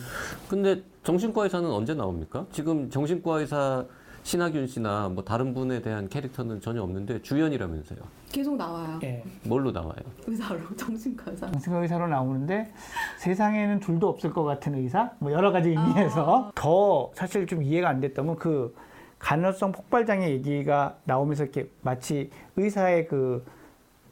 근데 0.48 0.84
정신과 1.04 1.44
의사는 1.46 1.68
언제 1.72 1.96
나옵니까? 1.96 2.46
지금 2.52 2.88
정신과 2.92 3.40
의사 3.40 3.84
신하균 4.32 4.68
씨나 4.68 5.08
뭐 5.08 5.24
다른 5.24 5.54
분에 5.54 5.82
대한 5.82 6.10
캐릭터는 6.10 6.60
전혀 6.60 6.84
없는데 6.84 7.22
주연이라면서요. 7.22 8.00
계속 8.30 8.58
나와요. 8.58 9.00
예. 9.04 9.24
뭘로 9.46 9.72
나와요? 9.72 9.96
의사로 10.26 10.60
정신과 10.76 11.32
의사. 11.32 11.50
정신과 11.50 11.80
의사로 11.80 12.08
나오는데 12.10 12.74
세상에는 13.20 13.80
둘도 13.80 14.10
없을 14.10 14.34
것 14.34 14.44
같은 14.44 14.76
의사 14.76 15.12
뭐 15.20 15.32
여러 15.32 15.54
가지 15.54 15.70
의미에서 15.70 16.52
더 16.56 17.10
사실 17.14 17.48
좀 17.48 17.64
이해가 17.64 17.88
안 17.88 18.02
됐던 18.02 18.28
건그 18.28 18.76
간헐성 19.20 19.72
폭발 19.72 20.06
장애 20.06 20.30
얘기가 20.30 20.98
나오면서 21.06 21.44
이렇게 21.46 21.70
마치 21.82 22.30
의사의 22.58 23.08
그 23.08 23.46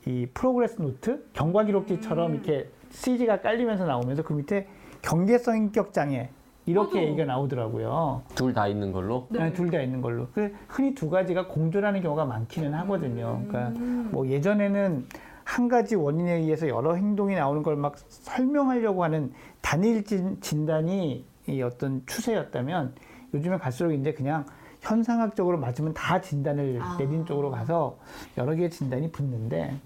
이 0.08 0.28
progress 0.36 0.80
note 0.84 1.26
경과 1.34 1.64
기록지처럼 1.64 2.36
이렇게 2.36 2.70
CG가 2.92 3.42
깔리면서 3.42 3.86
나오면서 3.86 4.22
그 4.22 4.34
밑에 4.34 4.68
경계성 5.02 5.58
인격 5.58 5.94
장애 5.94 6.30
이렇게 6.66 7.04
얘기가 7.08 7.26
나오더라고요. 7.26 8.24
둘 8.36 8.54
다 8.54 8.68
있는 8.68 8.92
걸로? 8.92 9.28
네, 9.30 9.54
둘 9.54 9.70
다 9.70 9.82
있는 9.82 10.02
걸로. 10.02 10.28
그 10.34 10.54
흔히 10.68 10.94
두 10.96 11.10
가지가 11.10 11.48
공존하는 11.48 12.02
경우가 12.02 12.26
많기는 12.26 12.74
하거든요. 12.74 13.42
그러니까 13.48 13.80
뭐 14.12 14.28
예전에는 14.28 15.08
한 15.44 15.68
가지 15.68 15.96
원인에 15.96 16.34
의해서 16.38 16.68
여러 16.68 16.96
행동이 16.96 17.36
나오는 17.36 17.62
걸 17.62 17.76
막 17.76 17.96
설명하려고 18.08 19.04
하는 19.04 19.32
단일 19.62 20.04
진, 20.04 20.42
진단이 20.42 21.24
이 21.48 21.62
어떤 21.62 22.02
추세였다면 22.08 22.96
요즘에 23.36 23.58
갈수록 23.58 23.92
이제 23.94 24.14
그냥 24.14 24.46
현상학적으로 24.82 25.60
맞으면 25.60 25.94
다 25.94 26.20
진단을 26.22 26.80
내린 26.98 27.26
쪽으로 27.26 27.52
가서 27.52 27.98
여러 28.38 28.56
개의 28.56 28.70
진단이 28.72 29.12
붙는데 29.12 29.80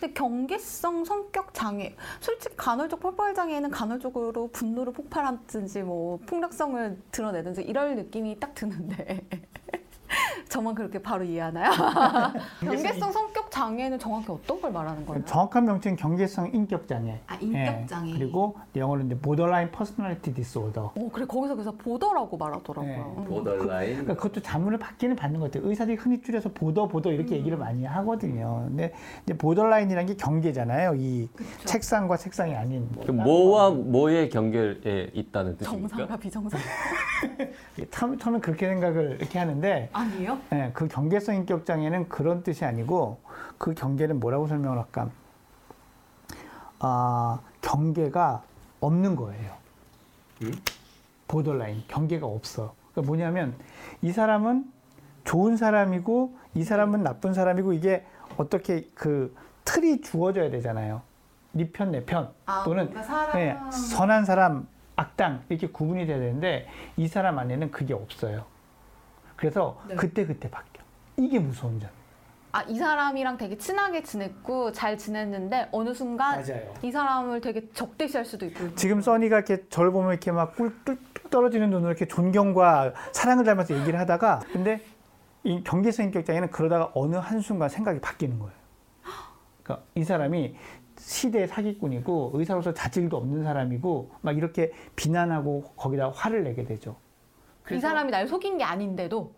근데 0.00 0.14
경계성 0.14 1.04
성격 1.04 1.52
장애, 1.52 1.94
솔직히 2.20 2.56
간헐적 2.56 3.00
폭발 3.00 3.34
장애는 3.34 3.70
간헐적으로 3.70 4.48
분노를 4.48 4.94
폭발하든지 4.94 5.82
뭐 5.82 6.18
폭력성을 6.26 7.02
드러내든지 7.12 7.60
이럴 7.62 7.96
느낌이 7.96 8.40
딱 8.40 8.54
드는데 8.54 9.20
저만 10.48 10.74
그렇게 10.74 11.00
바로 11.02 11.22
이해하나요? 11.22 11.70
경계성 12.60 13.12
성격 13.12 13.49
장애는 13.50 13.98
정확히 13.98 14.30
어떤 14.30 14.60
걸 14.60 14.72
말하는 14.72 15.04
거예요? 15.04 15.24
정확한 15.24 15.64
명칭은 15.64 15.96
경계성 15.96 16.50
인격 16.54 16.86
장애. 16.86 17.20
아 17.26 17.36
인격 17.40 17.86
장애. 17.88 18.10
예, 18.10 18.18
그리고 18.18 18.56
영어로 18.76 19.02
이제 19.02 19.18
borderline 19.18 19.70
personality 19.70 20.34
disorder. 20.34 20.88
오 20.94 21.08
그래 21.10 21.26
거기서 21.26 21.54
그래서 21.54 21.72
보더라고 21.72 22.36
말하더라고요. 22.36 22.92
네. 22.94 23.22
음. 23.22 23.24
보더라인. 23.24 23.90
그러니까 23.90 24.14
그것도 24.14 24.40
자문을 24.40 24.78
받기는 24.78 25.16
받는 25.16 25.40
것 25.40 25.50
같아요. 25.50 25.68
의사들이 25.68 25.96
흔히 25.96 26.22
줄여서 26.22 26.50
보더 26.54 26.86
보더 26.88 27.12
이렇게 27.12 27.36
얘기를 27.36 27.58
많이 27.58 27.84
하거든요. 27.84 28.64
근데 28.68 28.92
이제 29.24 29.36
보더라인이라는 29.36 30.06
게 30.06 30.16
경계잖아요. 30.16 30.94
이 30.96 31.28
책상과 31.64 32.16
책상이 32.16 32.54
아닌. 32.54 32.88
뭐그 32.92 33.10
뭐와 33.10 33.70
뭐의 33.70 34.30
경계에 34.30 35.10
있다는 35.12 35.56
뜻입니까? 35.56 35.88
정상과 35.88 36.16
비정상 36.16 36.60
참, 37.90 38.18
처음에 38.18 38.38
그렇게 38.40 38.66
생각을 38.66 39.16
이렇게 39.20 39.38
하는데 39.38 39.88
아니에요? 39.92 40.38
예, 40.52 40.70
그 40.72 40.88
경계성 40.88 41.34
인격 41.36 41.66
장애는 41.66 42.08
그런 42.08 42.42
뜻이 42.42 42.64
아니고 42.64 43.18
그 43.60 43.74
경계는 43.74 44.20
뭐라고 44.20 44.46
설명을 44.46 44.78
할까? 44.78 45.10
아, 46.78 47.40
경계가 47.60 48.42
없는 48.80 49.16
거예요. 49.16 49.52
보더라인 51.28 51.84
경계가 51.86 52.26
없어. 52.26 52.74
그러니까 52.90 53.06
뭐냐면 53.06 53.54
이 54.00 54.12
사람은 54.12 54.64
좋은 55.24 55.58
사람이고 55.58 56.34
이 56.54 56.64
사람은 56.64 57.02
나쁜 57.02 57.34
사람이고 57.34 57.74
이게 57.74 58.06
어떻게 58.38 58.88
그 58.94 59.36
틀이 59.66 60.00
주어져야 60.00 60.50
되잖아요. 60.50 61.02
네편 61.52 61.90
내편 61.90 62.32
아, 62.46 62.62
또는 62.64 62.84
뭔가 62.84 63.02
사람 63.02 63.40
예, 63.40 63.58
선한 63.70 64.24
사람 64.24 64.66
악당 64.96 65.42
이렇게 65.50 65.68
구분이 65.68 66.06
돼야 66.06 66.18
되는데 66.18 66.66
이 66.96 67.06
사람 67.06 67.38
안에는 67.38 67.70
그게 67.70 67.92
없어요. 67.92 68.46
그래서 69.36 69.78
네. 69.86 69.96
그때 69.96 70.24
그때 70.24 70.50
바뀌어. 70.50 70.82
이게 71.18 71.38
무서운 71.38 71.78
점. 71.78 71.99
아 72.52 72.64
이 72.68 72.76
사람이랑 72.78 73.36
되게 73.36 73.56
친하게 73.56 74.02
지냈고 74.02 74.72
잘 74.72 74.98
지냈는데 74.98 75.68
어느 75.72 75.94
순간 75.94 76.42
맞아요. 76.44 76.74
이 76.82 76.90
사람을 76.90 77.40
되게 77.40 77.68
적대시할 77.72 78.24
수도 78.24 78.46
있고 78.46 78.74
지금 78.74 79.00
써니가 79.00 79.36
이렇게 79.36 79.68
저를 79.68 79.92
보면 79.92 80.10
이렇게 80.10 80.32
막꿀 80.32 80.74
뚝뚝 80.84 81.30
떨어지는 81.30 81.70
눈으로 81.70 81.90
이렇게 81.90 82.06
존경과 82.08 82.92
사랑을 83.12 83.44
닮아서 83.44 83.78
얘기를 83.78 83.98
하다가 84.00 84.40
근데 84.52 84.80
이 85.44 85.62
경계성 85.62 86.06
인격 86.06 86.26
장애는 86.26 86.50
그러다가 86.50 86.90
어느 86.94 87.16
한순간 87.16 87.68
생각이 87.68 88.00
바뀌는 88.00 88.38
거예요. 88.38 88.52
그러니까 89.62 89.86
이 89.94 90.02
사람이 90.02 90.56
시대의 90.98 91.48
사기꾼이고 91.48 92.32
의사로서 92.34 92.74
자질도 92.74 93.16
없는 93.16 93.44
사람이고 93.44 94.10
막 94.22 94.36
이렇게 94.36 94.72
비난하고 94.96 95.72
거기다 95.76 96.10
화를 96.10 96.42
내게 96.44 96.64
되죠. 96.64 96.96
이 97.70 97.78
사람이 97.78 98.10
날 98.10 98.26
속인 98.26 98.58
게 98.58 98.64
아닌데도 98.64 99.32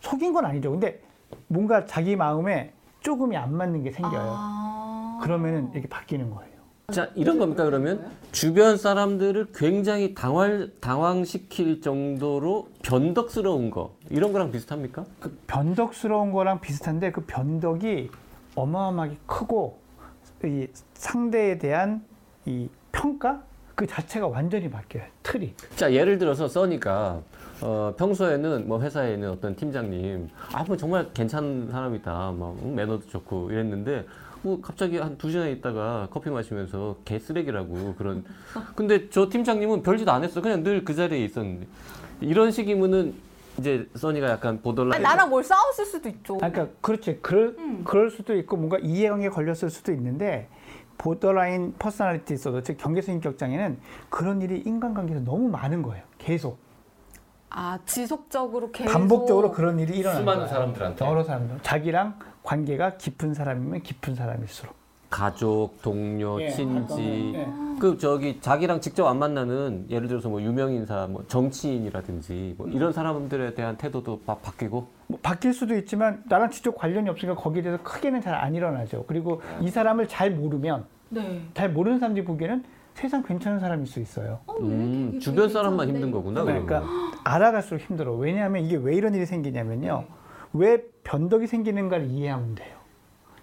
속인 0.00 0.32
건 0.32 0.46
아니죠. 0.46 0.70
근데 0.70 1.00
뭔가 1.48 1.86
자기 1.86 2.16
마음에 2.16 2.72
조금이 3.00 3.36
안 3.36 3.54
맞는 3.54 3.82
게 3.82 3.92
생겨요. 3.92 4.34
아. 4.36 5.20
그러면은 5.22 5.70
이렇게 5.72 5.88
바뀌는 5.88 6.30
거예요. 6.30 6.54
자 6.92 7.10
이런 7.14 7.38
겁니까 7.38 7.64
그러면 7.64 8.10
주변 8.30 8.76
사람들을 8.76 9.48
굉장히 9.54 10.14
당황 10.14 10.70
당황시킬 10.80 11.80
정도로 11.80 12.68
변덕스러운 12.82 13.70
거 13.70 13.96
이런 14.10 14.32
거랑 14.32 14.52
비슷합니까? 14.52 15.04
그 15.18 15.38
변덕스러운 15.46 16.30
거랑 16.30 16.60
비슷한데 16.60 17.12
그 17.12 17.22
변덕이 17.22 18.10
어마어마하게 18.54 19.16
크고 19.26 19.78
이 20.44 20.66
상대에 20.92 21.56
대한 21.56 22.04
이 22.44 22.68
평가 22.92 23.42
그 23.74 23.86
자체가 23.86 24.28
완전히 24.28 24.70
바뀌어요. 24.70 25.04
틀이. 25.22 25.54
자 25.76 25.92
예를 25.92 26.18
들어서 26.18 26.46
써니가 26.48 27.20
어, 27.60 27.94
평소에는 27.96 28.68
뭐 28.68 28.80
회사에 28.80 29.14
있는 29.14 29.30
어떤 29.30 29.54
팀장님 29.56 30.28
아 30.52 30.64
뭐 30.64 30.76
정말 30.76 31.08
괜찮은 31.12 31.68
사람이다 31.70 32.10
막 32.38 32.56
음, 32.62 32.74
매너도 32.74 33.06
좋고 33.08 33.50
이랬는데 33.50 34.06
뭐 34.42 34.60
갑자기 34.60 34.98
한 34.98 35.16
두 35.18 35.30
시간 35.30 35.48
있다가 35.48 36.08
커피 36.10 36.30
마시면서 36.30 36.96
개 37.04 37.18
쓰레기라고 37.18 37.94
그런 37.96 38.24
근데 38.76 39.08
저 39.10 39.28
팀장님은 39.28 39.82
별짓 39.82 40.08
안 40.08 40.22
했어 40.22 40.40
그냥 40.40 40.62
늘 40.62 40.84
그 40.84 40.94
자리에 40.94 41.24
있었는데 41.24 41.66
이런 42.20 42.50
식이면은 42.50 43.14
이제 43.58 43.88
써니가 43.94 44.28
약간 44.30 44.60
borderline 44.60 45.00
나랑 45.02 45.30
뭘 45.30 45.42
싸웠을 45.44 45.86
수도 45.86 46.08
있죠. 46.08 46.34
아, 46.42 46.50
그러니까 46.50 46.66
그렇지. 46.80 47.18
그럴, 47.22 47.56
그럴 47.84 48.10
수도 48.10 48.36
있고 48.36 48.56
뭔가 48.56 48.78
이해관계 48.78 49.28
걸렸을 49.28 49.70
수도 49.70 49.92
있는데 49.92 50.48
borderline 50.98 51.74
personality 51.78 52.34
있어도 52.34 52.62
즉 52.62 52.76
경계성 52.78 53.14
인격 53.16 53.38
장애는 53.38 53.78
그런 54.10 54.42
일이 54.42 54.58
인간관계에서 54.64 55.24
너무 55.24 55.48
많은 55.48 55.82
거예요. 55.82 56.02
계속 56.18 56.58
아 57.50 57.78
지속적으로 57.86 58.70
계속 58.72 58.92
반복적으로 58.92 59.52
그런 59.52 59.78
일이 59.78 59.96
일어나는 59.98 60.22
수많은 60.22 60.40
거예요. 60.40 60.52
사람들한테. 60.52 61.04
여러 61.04 61.22
사람들 61.22 61.58
자기랑 61.62 62.18
관계가 62.42 62.96
깊은 62.96 63.34
사람이면 63.34 63.82
깊은 63.82 64.14
사람일수록 64.14 64.74
가족, 65.14 65.80
동료, 65.80 66.42
예, 66.42 66.48
친지 66.48 67.32
예. 67.36 67.48
그 67.78 67.96
저기 67.98 68.40
자기랑 68.40 68.80
직접 68.80 69.06
안 69.06 69.20
만나는 69.20 69.86
예를 69.88 70.08
들어서 70.08 70.28
뭐 70.28 70.42
유명 70.42 70.72
인사, 70.72 71.06
뭐 71.08 71.22
정치인이라든지 71.28 72.56
뭐 72.58 72.66
이런 72.66 72.92
사람들에 72.92 73.54
대한 73.54 73.76
태도도 73.76 74.22
막 74.26 74.42
바뀌고 74.42 74.88
뭐 75.06 75.18
바뀔 75.22 75.52
수도 75.52 75.76
있지만 75.76 76.24
나랑 76.26 76.50
직접 76.50 76.74
관련이 76.74 77.08
없으니까 77.08 77.40
거기에 77.40 77.62
대해서 77.62 77.80
크게는 77.84 78.22
잘 78.22 78.34
안 78.34 78.56
일어나죠. 78.56 79.04
그리고 79.06 79.40
이 79.60 79.70
사람을 79.70 80.08
잘 80.08 80.32
모르면 80.32 80.84
네. 81.10 81.42
잘 81.54 81.70
모르는 81.70 82.00
사람들이 82.00 82.24
보기에는 82.26 82.64
세상 82.94 83.22
괜찮은 83.22 83.60
사람일 83.60 83.86
수 83.86 84.00
있어요. 84.00 84.40
음, 84.60 85.20
주변 85.20 85.48
사람만 85.48 85.88
힘든 85.90 86.10
거구나. 86.10 86.42
그러니까 86.42 86.82
알아갈수록 87.22 87.80
힘들어. 87.88 88.16
왜냐하면 88.16 88.64
이게 88.64 88.74
왜 88.74 88.96
이런 88.96 89.14
일이 89.14 89.26
생기냐면요. 89.26 90.06
왜 90.54 90.82
변덕이 91.04 91.46
생기는가를 91.46 92.06
이해하면 92.06 92.56
돼요. 92.56 92.83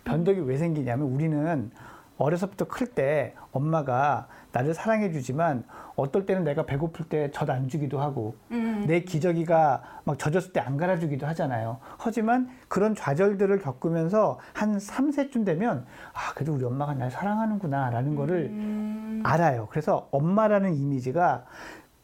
변덕이 0.03 0.39
왜 0.41 0.57
생기냐면 0.57 1.07
우리는 1.07 1.71
어려서부터 2.17 2.65
클 2.65 2.85
때 2.87 3.33
엄마가 3.51 4.27
나를 4.51 4.73
사랑해 4.75 5.11
주지만 5.11 5.63
어떨 5.95 6.25
때는 6.27 6.43
내가 6.43 6.65
배고플 6.65 7.05
때 7.05 7.31
젖 7.31 7.49
안 7.49 7.67
주기도 7.67 7.99
하고 7.99 8.35
음. 8.51 8.85
내 8.87 8.99
기저귀가 9.01 9.81
막 10.03 10.19
젖었을 10.19 10.53
때 10.53 10.59
안 10.59 10.77
갈아주기도 10.77 11.25
하잖아요. 11.27 11.77
하지만 11.97 12.49
그런 12.67 12.93
좌절들을 12.93 13.57
겪으면서 13.59 14.39
한 14.53 14.77
3세쯤 14.77 15.45
되면 15.45 15.85
아, 16.13 16.33
그래도 16.35 16.53
우리 16.53 16.63
엄마가 16.65 16.93
날 16.93 17.09
사랑하는구나 17.09 17.89
라는 17.89 18.15
거를 18.15 18.49
음. 18.51 19.21
알아요. 19.25 19.67
그래서 19.71 20.07
엄마라는 20.11 20.75
이미지가 20.75 21.45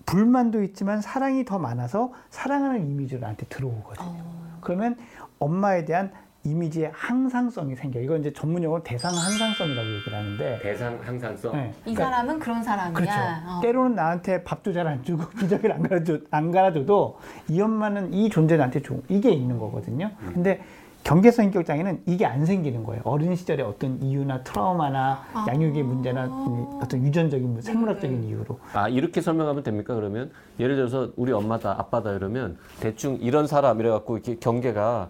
불만도 0.07 0.63
있지만 0.63 1.01
사랑이 1.01 1.45
더 1.45 1.59
많아서 1.59 2.11
사랑하는 2.29 2.89
이미지로 2.89 3.19
나한테 3.21 3.45
들어오거든요. 3.47 4.07
어. 4.07 4.57
그러면 4.61 4.95
엄마에 5.39 5.85
대한 5.85 6.11
이미지의 6.43 6.91
항상성이 6.93 7.75
생겨요. 7.75 8.03
이건 8.03 8.19
이제 8.21 8.31
전문 8.31 8.63
용어로 8.63 8.83
대상 8.83 9.11
항상성이라고 9.13 9.89
얘기를 9.95 10.17
하는데 10.17 10.59
대상 10.61 10.99
항상성. 11.03 11.51
네. 11.53 11.71
이 11.79 11.93
그러니까 11.93 12.03
사람은 12.05 12.39
그런 12.39 12.63
사람이야. 12.63 12.93
그렇죠. 12.93 13.11
어. 13.47 13.59
때로는 13.61 13.95
나한테 13.95 14.43
밥도 14.43 14.71
잘 14.73 14.87
안 14.87 15.03
주고 15.03 15.27
기저귀를 15.39 15.73
안 15.75 15.83
갈아줘 15.83 16.19
안 16.31 16.51
갈아줘도 16.51 17.17
이 17.49 17.59
엄마는 17.61 18.13
이 18.13 18.29
존재 18.29 18.55
나한테 18.55 18.81
좋은 18.81 19.01
이게 19.09 19.29
있는 19.31 19.57
거거든요. 19.59 20.11
근데 20.33 20.61
경계성 21.03 21.45
인격 21.45 21.65
장애는 21.65 22.03
이게 22.05 22.25
안 22.25 22.45
생기는 22.45 22.83
거예요. 22.83 23.01
어린 23.05 23.35
시절에 23.35 23.63
어떤 23.63 24.01
이유나 24.01 24.43
트라우마나 24.43 25.23
아. 25.33 25.45
양육의 25.49 25.83
문제나 25.83 26.25
이 26.25 26.79
어떤 26.81 27.03
유전적인 27.05 27.49
문- 27.53 27.61
생물학적인 27.61 28.23
이유로 28.25 28.59
아 28.73 28.87
이렇게 28.89 29.19
설명하면 29.21 29.63
됩니까 29.63 29.95
그러면 29.95 30.31
예를 30.59 30.75
들어서 30.75 31.11
우리 31.17 31.31
엄마다 31.33 31.71
아빠다 31.77 32.13
이러면 32.13 32.57
대충 32.79 33.17
이런 33.21 33.47
사람 33.47 33.79
이래 33.79 33.89
갖고 33.89 34.15
이렇게 34.17 34.35
경계가 34.37 35.09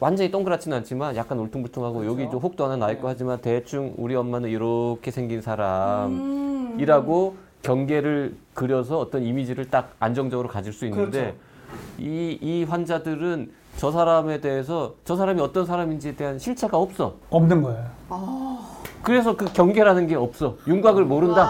완전히 0.00 0.30
동그랗지는 0.30 0.76
않지만 0.78 1.16
약간 1.16 1.38
울퉁불퉁하고 1.38 2.04
여기 2.06 2.28
좀 2.30 2.40
혹도 2.40 2.64
하나 2.64 2.76
나 2.76 2.90
있고 2.92 3.08
하지만 3.08 3.40
대충 3.40 3.94
우리 3.96 4.14
엄마는 4.14 4.50
이렇게 4.50 5.10
생긴 5.10 5.40
사람이라고 5.40 7.36
경계를 7.62 8.36
그려서 8.52 8.98
어떤 8.98 9.22
이미지를 9.22 9.70
딱 9.70 9.94
안정적으로 9.98 10.48
가질 10.48 10.72
수 10.72 10.84
있는데 10.86 11.34
이, 11.98 12.38
이 12.40 12.64
환자들은 12.64 13.50
저 13.76 13.90
사람에 13.90 14.40
대해서 14.40 14.94
저 15.04 15.16
사람이 15.16 15.40
어떤 15.40 15.66
사람인지에 15.66 16.14
대한 16.14 16.38
실체가 16.38 16.76
없어. 16.76 17.14
없는 17.30 17.62
거예요. 17.62 17.84
그래서 19.02 19.36
그 19.36 19.46
경계라는 19.52 20.06
게 20.06 20.14
없어. 20.14 20.56
윤곽을 20.66 21.04
모른다. 21.04 21.42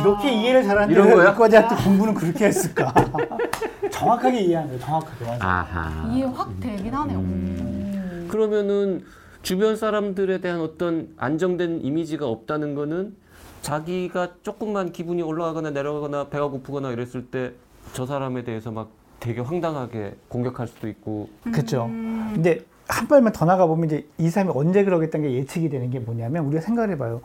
이렇게 0.00 0.32
이해를 0.32 0.62
잘하는데 0.64 0.94
이런 0.94 1.10
거야? 1.14 1.30
의과대 1.30 1.56
학교 1.56 1.76
공부는 1.76 2.14
그렇게 2.14 2.46
했을까? 2.46 2.92
정확하게 3.90 4.40
이해하는 4.40 4.68
거예요. 4.70 4.80
정확하게. 4.84 5.24
맞아. 5.24 5.46
아하. 5.46 6.08
이해 6.12 6.24
확 6.24 6.48
되긴 6.60 6.92
하네요. 6.94 7.18
음. 7.18 8.28
그러면은 8.30 9.04
주변 9.42 9.76
사람들에 9.76 10.40
대한 10.40 10.60
어떤 10.60 11.08
안정된 11.16 11.80
이미지가 11.84 12.26
없다는 12.26 12.74
거는 12.74 13.14
자기가 13.62 14.28
조금만 14.42 14.92
기분이 14.92 15.22
올라가거나 15.22 15.70
내려가거나 15.70 16.28
배가 16.28 16.48
고프거나 16.48 16.90
이랬을 16.92 17.26
때 17.30 17.52
저 17.92 18.06
사람에 18.06 18.44
대해서 18.44 18.70
막 18.70 18.90
되게 19.20 19.40
황당하게 19.40 20.14
공격할 20.28 20.66
수도 20.68 20.88
있고 20.88 21.28
그렇죠. 21.44 21.86
근데 21.88 22.60
한 22.88 23.06
발만 23.06 23.32
더 23.32 23.44
나가 23.44 23.66
보면 23.66 23.86
이제 23.86 24.06
이 24.18 24.30
사람이 24.30 24.52
언제 24.54 24.82
그러겠다는 24.84 25.28
게 25.28 25.34
예측이 25.34 25.68
되는 25.68 25.90
게 25.90 25.98
뭐냐면 25.98 26.44
우리가 26.46 26.62
생각을 26.62 26.90
해봐요. 26.92 27.20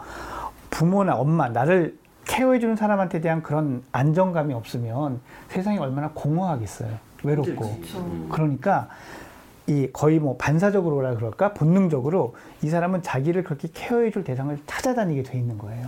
부모나 0.70 1.15
엄마 1.15 1.48
나를 1.48 1.96
케어해주는 2.28 2.76
사람한테 2.76 3.22
대한 3.22 3.42
그런 3.42 3.84
안정감이 3.92 4.54
없으면 4.54 5.22
세상이 5.50 5.78
얼마나 5.80 6.10
공허하겠어요. 6.13 6.90
외롭고. 7.24 7.80
그러니까 8.30 8.88
이 9.66 9.90
거의 9.92 10.20
뭐 10.20 10.38
반사적으로라 10.38 11.16
그럴까 11.16 11.54
본능적으로 11.54 12.36
이 12.62 12.70
사람은 12.70 13.04
자기를 13.04 13.44
그렇게 13.44 13.68
케어해줄 13.74 14.24
대상을 14.24 14.58
찾아다니게 14.66 15.24
돼 15.24 15.38
있는 15.38 15.58
거예요. 15.58 15.88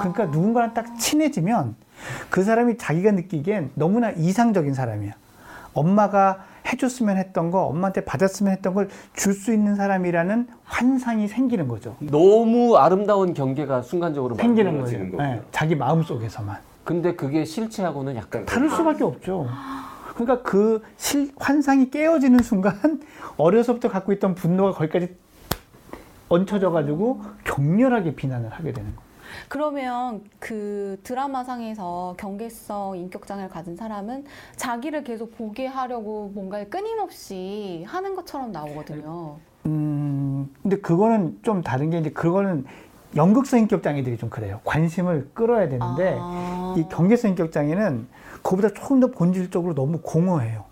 그러니까 0.00 0.26
누군가랑 0.26 0.74
딱 0.74 0.98
친해지면 0.98 1.76
그 2.28 2.42
사람이 2.42 2.76
자기가 2.76 3.12
느끼기엔 3.12 3.70
너무나 3.74 4.10
이상적인 4.10 4.74
사람이야. 4.74 5.12
엄마가 5.72 6.44
해줬으면 6.72 7.16
했던 7.16 7.50
거, 7.50 7.62
엄마한테 7.66 8.04
받았으면 8.04 8.52
했던 8.52 8.74
걸 8.74 8.88
줄 9.14 9.34
수 9.34 9.52
있는 9.52 9.74
사람이라는 9.76 10.48
환상이 10.64 11.28
생기는 11.28 11.68
거죠. 11.68 11.96
너무 12.00 12.76
아름다운 12.76 13.34
경계가 13.34 13.82
순간적으로 13.82 14.34
생기는 14.34 14.82
거예요. 14.82 15.10
거고요. 15.10 15.22
네, 15.22 15.42
자기 15.52 15.74
마음 15.76 16.02
속에서만. 16.02 16.58
근데 16.84 17.14
그게 17.14 17.44
실체하고는 17.44 18.16
약간 18.16 18.44
다를 18.46 18.70
수밖에 18.70 19.04
없죠. 19.04 19.46
그러니까 20.14 20.42
그 20.42 20.82
실, 20.96 21.30
환상이 21.38 21.90
깨어지는 21.90 22.40
순간 22.42 23.00
어려서부터 23.36 23.88
갖고 23.88 24.12
있던 24.12 24.34
분노가 24.34 24.72
거기까지 24.72 25.14
얹혀져 26.28 26.70
가지고 26.70 27.22
격렬하게 27.44 28.14
비난을 28.14 28.50
하게 28.50 28.72
되는 28.72 28.94
거예요. 28.94 29.07
그러면 29.48 30.22
그 30.38 30.98
드라마상에서 31.02 32.14
경계성 32.18 32.96
인격장애를 32.96 33.50
가진 33.50 33.76
사람은 33.76 34.24
자기를 34.56 35.04
계속 35.04 35.36
보게 35.36 35.66
하려고 35.66 36.30
뭔가를 36.34 36.70
끊임없이 36.70 37.84
하는 37.86 38.14
것처럼 38.14 38.52
나오거든요. 38.52 39.36
음, 39.66 40.48
근데 40.62 40.78
그거는 40.78 41.38
좀 41.42 41.62
다른 41.62 41.90
게 41.90 41.98
이제 41.98 42.10
그거는 42.10 42.64
연극성 43.16 43.60
인격 43.60 43.82
장애들이 43.82 44.18
좀 44.18 44.28
그래요. 44.30 44.60
관심을 44.64 45.30
끌어야 45.34 45.68
되는데 45.68 46.16
아. 46.20 46.74
이 46.76 46.86
경계성 46.88 47.30
인격 47.30 47.52
장애는 47.52 48.06
그보다 48.42 48.68
조금 48.68 49.00
더 49.00 49.08
본질적으로 49.08 49.74
너무 49.74 49.98
공허해요. 50.02 50.64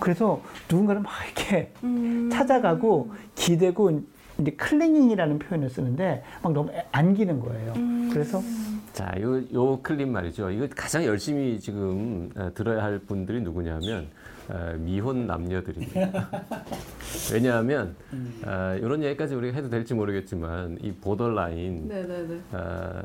그래서 0.00 0.40
누군가를 0.68 1.02
막 1.02 1.12
이렇게 1.24 1.72
음. 1.84 2.28
찾아가고 2.32 3.12
기대고 3.34 4.02
이제 4.40 4.52
클링잉이라는 4.52 5.38
표현을 5.40 5.68
쓰는데 5.68 6.22
막 6.42 6.52
너무 6.52 6.70
애- 6.72 6.86
안기는 6.92 7.40
거예요. 7.40 7.72
음. 7.76 8.08
그래서 8.12 8.40
자, 8.92 9.12
요, 9.20 9.42
요 9.52 9.80
클립 9.82 10.08
말이죠. 10.08 10.50
이거 10.50 10.66
가장 10.74 11.04
열심히 11.04 11.58
지금 11.58 12.30
어, 12.36 12.50
들어야 12.54 12.82
할 12.82 12.98
분들이 13.00 13.40
누구냐면 13.40 14.06
어, 14.48 14.74
미혼 14.78 15.26
남녀들입니다. 15.26 16.30
왜냐하면 17.32 17.96
어, 18.44 18.76
이런 18.80 19.02
얘기까지 19.02 19.34
우리가 19.34 19.56
해도 19.56 19.68
될지 19.68 19.94
모르겠지만 19.94 20.78
이 20.82 20.92
보더라인 20.92 21.88
네네네. 21.88 22.40
어, 22.52 23.02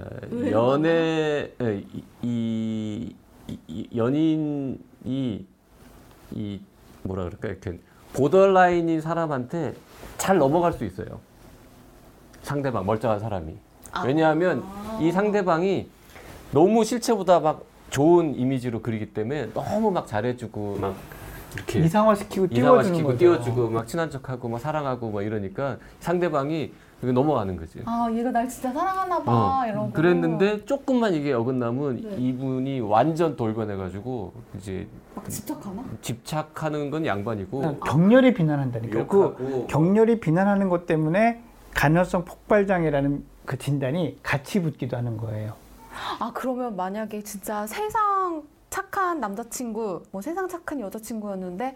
연애 0.51 1.51
에, 1.59 1.83
이, 1.93 2.03
이, 2.21 3.15
이- 3.47 3.57
이 3.67 3.89
연인이 3.95 4.77
이 6.35 6.59
뭐라 7.03 7.23
그럴까 7.25 7.47
이렇게 7.49 7.79
보더라인인 8.13 9.01
사람한테 9.01 9.73
잘 10.17 10.37
넘어갈 10.37 10.73
수 10.73 10.85
있어요. 10.85 11.19
상대방 12.41 12.85
멀쩡한 12.85 13.19
사람이. 13.19 13.55
왜냐하면 14.05 14.63
이 14.99 15.11
상대방이 15.11 15.89
너무 16.51 16.83
실체보다 16.83 17.39
막 17.39 17.63
좋은 17.89 18.35
이미지로 18.35 18.81
그리기 18.81 19.13
때문에 19.13 19.51
너무 19.53 19.91
막 19.91 20.07
잘해주고 20.07 20.77
막 20.79 20.95
이렇게 21.55 21.79
이상화시키고 21.79 22.47
띄워주는 22.47 22.59
이상화시키고 22.63 23.07
거죠. 23.07 23.17
띄워주고 23.19 23.69
막 23.69 23.87
친한 23.87 24.09
척하고 24.09 24.49
막 24.49 24.59
사랑하고 24.59 25.11
막 25.11 25.21
이러니까 25.21 25.77
상대방이 25.99 26.73
넘어가는 27.11 27.57
거지. 27.57 27.81
아 27.85 28.07
얘가 28.13 28.31
날 28.31 28.47
진짜 28.47 28.71
사랑하나 28.71 29.21
봐 29.23 29.61
어, 29.61 29.65
이런 29.67 29.87
거. 29.87 29.91
그랬는데 29.93 30.63
조금만 30.65 31.13
이게 31.13 31.33
어긋나면 31.33 32.01
네. 32.01 32.15
이분이 32.17 32.79
완전 32.81 33.35
돌변해가지고 33.35 34.33
이제 34.57 34.87
막 35.15 35.29
집착하나? 35.29 35.83
집착하는 36.01 36.89
건 36.89 37.05
양반이고 37.05 37.79
격렬히 37.79 38.33
비난한다니까. 38.33 39.05
그 39.07 39.17
욕하고 39.19 39.67
격렬히 39.67 40.19
비난하는 40.19 40.69
것 40.69 40.85
때문에 40.85 41.41
간헐성 41.73 42.23
폭발 42.25 42.67
장애라는 42.67 43.25
그 43.45 43.57
진단이 43.57 44.19
같이 44.23 44.61
붙기도 44.61 44.95
하는 44.95 45.17
거예요. 45.17 45.53
아 46.19 46.31
그러면 46.33 46.75
만약에 46.75 47.21
진짜 47.23 47.67
세상 47.67 48.43
착한 48.69 49.19
남자친구, 49.19 50.03
뭐 50.11 50.21
세상 50.21 50.47
착한 50.47 50.79
여자친구였는데 50.79 51.75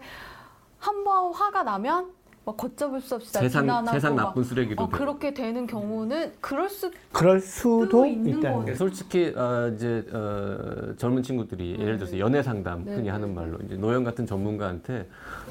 한 0.80 1.04
번 1.04 1.32
화가 1.34 1.64
나면 1.64 2.10
막 2.48 2.56
걷잡을 2.56 3.02
수 3.02 3.16
없이 3.16 3.30
날 3.32 3.42
세상 3.42 3.62
비난하고 3.64 3.94
세상 3.94 4.14
막 4.14 4.24
나쁜 4.24 4.42
쓰레기로 4.42 4.82
어, 4.82 4.88
돼. 4.88 4.96
그렇게 4.96 5.34
되는 5.34 5.66
경우는 5.66 6.32
그럴 6.40 6.70
수 6.70 6.90
그럴 7.12 7.40
수도. 7.40 7.88
거예요. 8.04 8.74
솔직히 8.74 9.34
어, 9.36 9.70
이제 9.74 10.02
어, 10.14 10.94
젊은 10.96 11.22
친구들이 11.22 11.76
예를 11.78 11.98
들어서 11.98 12.18
연애 12.18 12.42
상담 12.42 12.86
네, 12.86 12.92
흔히 12.94 13.04
네, 13.04 13.10
하는 13.10 13.28
네. 13.28 13.34
말로 13.34 13.58
이제 13.66 13.76
노영 13.76 14.02
같은 14.02 14.24
전문가한테 14.24 15.06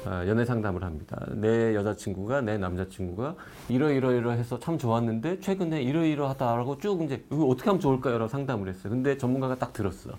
어, 0.06 0.24
연애 0.26 0.44
상담을 0.44 0.82
합니다. 0.82 1.24
내 1.34 1.76
여자친구가 1.76 2.40
내 2.40 2.58
남자친구가 2.58 3.36
이러이러이러해서 3.68 4.58
참 4.58 4.76
좋았는데 4.76 5.38
최근에 5.38 5.80
이러이러하다라고 5.82 6.78
쭉 6.78 7.02
이제 7.02 7.24
이거 7.30 7.44
어떻게 7.46 7.70
하면 7.70 7.78
좋을까요라고 7.80 8.28
상담을 8.28 8.68
했어요. 8.68 8.90
근데 8.90 9.16
전문가가 9.16 9.54
딱 9.54 9.72
들었어. 9.72 10.10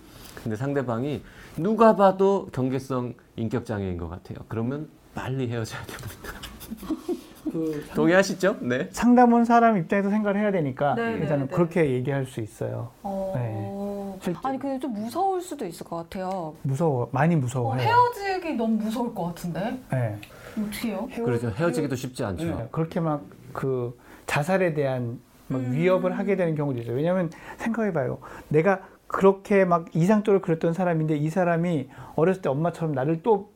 근데 0.42 0.56
상대방이 0.56 1.24
누가 1.58 1.98
봐도 1.98 2.48
경계성 2.54 3.16
인격 3.36 3.66
장애인 3.66 3.98
것 3.98 4.08
같아요. 4.08 4.38
그러면 4.48 4.88
빨리 5.14 5.50
헤어져야 5.50 5.82
됩니다. 5.84 6.59
동의하시죠? 7.96 8.58
네. 8.62 8.90
상담 8.92 9.34
온 9.34 9.46
사람 9.46 9.78
입장에서 9.78 10.10
생각을 10.10 10.40
해야 10.40 10.52
되니까 10.52 10.96
네, 10.96 11.14
일단은 11.14 11.46
네, 11.46 11.50
네. 11.50 11.56
그렇게 11.56 11.90
얘기할 11.92 12.26
수 12.26 12.42
있어요. 12.42 12.92
어... 13.02 14.18
실제- 14.22 14.40
아니 14.44 14.60
근데 14.60 14.78
좀 14.80 14.94
무서울 14.94 15.42
수도 15.42 15.66
있을 15.66 15.86
것 15.86 15.96
같아요. 15.98 16.54
무서워, 16.62 17.10
많이 17.12 17.36
어, 17.36 17.38
무서워해요. 17.38 17.88
헤어지기 17.88 18.54
너무 18.54 18.76
무서울 18.84 19.16
것 19.16 19.24
같은데 19.26 19.80
네. 19.92 20.18
어떻게 20.62 20.90
해요? 20.90 21.08
그렇죠. 21.16 21.50
헤어지기도 21.50 21.96
쉽지 21.96 22.24
않죠. 22.24 22.46
네, 22.46 22.68
그렇게 22.72 23.00
막 23.00 23.22
그 23.54 23.98
자살에 24.26 24.74
대한 24.74 25.20
막 25.48 25.60
음. 25.60 25.72
위협을 25.74 26.18
하게 26.18 26.36
되는 26.36 26.56
경우도 26.56 26.80
있어요. 26.82 26.96
왜냐하면 26.96 27.32
생각해봐요. 27.58 28.20
내가 28.50 28.82
그렇게 29.08 29.66
막 29.66 29.88
이상적으로 29.96 30.42
그랬던 30.42 30.74
사람인데 30.74 31.18
이 31.18 31.30
사람이 31.30 31.90
어렸을 32.16 32.42
때 32.42 32.50
엄마처럼 32.50 32.94
나를 32.94 33.24
또 33.24 33.50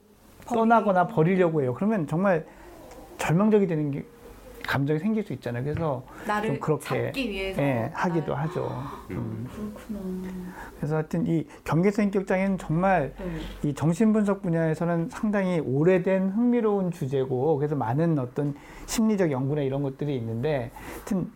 떠나거나 0.48 1.08
버리려고 1.08 1.62
해요. 1.62 1.74
그러면 1.76 2.08
정말 2.08 2.46
절망적이 3.28 3.68
되는 3.68 3.90
게 3.90 4.04
감정이 4.68 5.00
생길 5.00 5.24
수 5.24 5.32
있잖아요. 5.34 5.64
그래서 5.64 6.04
나를 6.28 6.50
좀 6.50 6.60
그렇게, 6.60 7.12
예, 7.16 7.92
하기도 7.94 8.34
날- 8.34 8.44
하죠. 8.48 8.70
음. 9.12 9.48
그렇구나. 9.50 10.00
그래서 10.78 10.96
하여튼 10.96 11.26
이 11.26 11.46
경계성 11.64 12.06
인격 12.06 12.28
장애는 12.28 12.58
정말 12.58 13.14
네. 13.18 13.70
이 13.70 13.74
정신분석 13.74 14.42
분야에서는 14.42 15.10
상당히 15.10 15.60
오래된 15.62 16.30
흥미로운 16.32 16.92
주제고 16.92 17.58
그래서 17.58 17.76
많은 17.76 18.20
어떤 18.20 18.56
심리적 18.88 19.32
연구나 19.32 19.62
이런 19.62 19.84
것들이 19.84 20.16
있는데 20.18 20.72
하여튼 20.96 21.32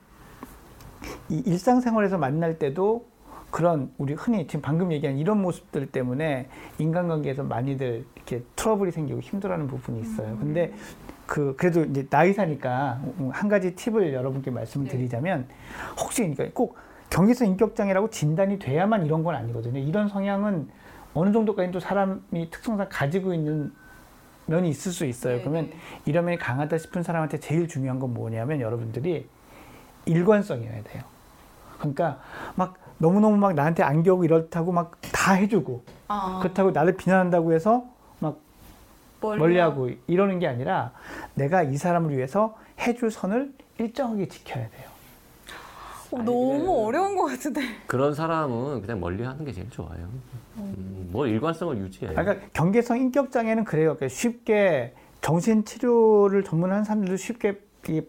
이 1.30 1.41
일상생활에서 1.45 2.17
만날 2.17 2.60
때도 2.60 3.06
그런 3.50 3.91
우리 3.97 4.13
흔히 4.13 4.45
지금 4.47 4.62
방금 4.62 4.91
얘기한 4.91 5.17
이런 5.17 5.41
모습들 5.41 5.88
때문에 5.88 6.50
인간관계에서 6.80 7.43
많이들 7.43 8.06
이렇게 8.15 8.43
트러블이 8.58 8.91
생기고 8.91 9.21
힘들어하는 9.21 9.67
부분이 9.67 10.02
있어요. 10.02 10.38
근데 10.38 10.73
그 11.28 11.56
그래도 11.58 11.84
이제 11.84 12.08
나이 12.10 12.34
사니까 12.34 13.00
한 13.32 13.50
가지 13.50 13.76
팁을 13.76 14.13
여러분께 14.13 14.50
말씀을 14.50 14.88
네. 14.88 14.94
드리자면 14.98 15.48
혹시 16.00 16.22
그러니까 16.22 16.46
꼭 16.54 16.78
경계성 17.10 17.48
인격 17.48 17.76
장애라고 17.76 18.10
진단이 18.10 18.58
돼야만 18.60 19.06
이런 19.06 19.24
건 19.24 19.36
아니거든요. 19.36 19.80
이런 19.80 20.08
성향은 20.08 20.70
어느 21.13 21.32
정도까지 21.32 21.72
또 21.72 21.80
사람이 21.80 22.50
특성상 22.50 22.88
가지고 22.90 23.34
있는 23.34 23.74
면이 24.46 24.70
있을 24.70 24.92
수 24.92 25.06
있어요. 25.06 25.38
네, 25.38 25.42
그러면 25.42 25.70
네. 25.70 25.78
이런 26.06 26.26
면이 26.26 26.38
강하다 26.38 26.78
싶은 26.78 27.04
사람한테 27.04 27.40
제일 27.40 27.68
중요한 27.68 28.00
건 28.00 28.13
뭐냐면 28.13 28.62
여러분들이 28.62 29.28
일관성이어야 30.06 30.84
돼요. 30.84 31.04
그러니까 31.78 32.20
막 32.56 32.76
너무너무 32.98 33.38
막 33.38 33.54
나한테 33.54 33.84
안겨오고 33.84 34.24
이렇다고 34.24 34.72
막 34.72 34.98
다 35.28 35.34
해주고 35.34 35.84
아, 36.08 36.40
그렇다고 36.42 36.72
나를 36.72 36.96
비난한다고 36.96 37.52
해서 37.52 37.80
막 37.80 37.96
멀리- 39.21 39.39
멀리하고 39.39 39.89
이러는 40.08 40.39
게 40.39 40.47
아니라 40.47 40.91
내가 41.34 41.63
이 41.63 41.77
사람을 41.77 42.15
위해서 42.15 42.58
해줄 42.80 43.12
선을 43.12 43.53
일정하게 43.80 44.27
지켜야 44.27 44.67
돼요. 44.69 44.88
어, 46.12 46.17
너무 46.23 46.86
어려운 46.88 47.15
것 47.17 47.25
같은데. 47.25 47.62
그런 47.86 48.13
사람은 48.13 48.82
그냥 48.82 48.99
멀리 48.99 49.23
하는 49.23 49.43
게 49.43 49.51
제일 49.51 49.69
좋아요. 49.69 50.08
음, 50.58 51.10
뭐 51.12 51.27
일관성을 51.27 51.77
유지해. 51.80 52.13
그러니까 52.13 52.47
경계성 52.53 52.97
인격 52.97 53.32
장애는 53.32 53.65
그래요. 53.65 53.95
그러니까 53.95 54.08
쉽게 54.08 54.93
정신 55.21 55.65
치료를 55.65 56.43
전문하는 56.43 56.84
사람들도 56.86 57.17
쉽게 57.17 57.60
이 57.89 58.01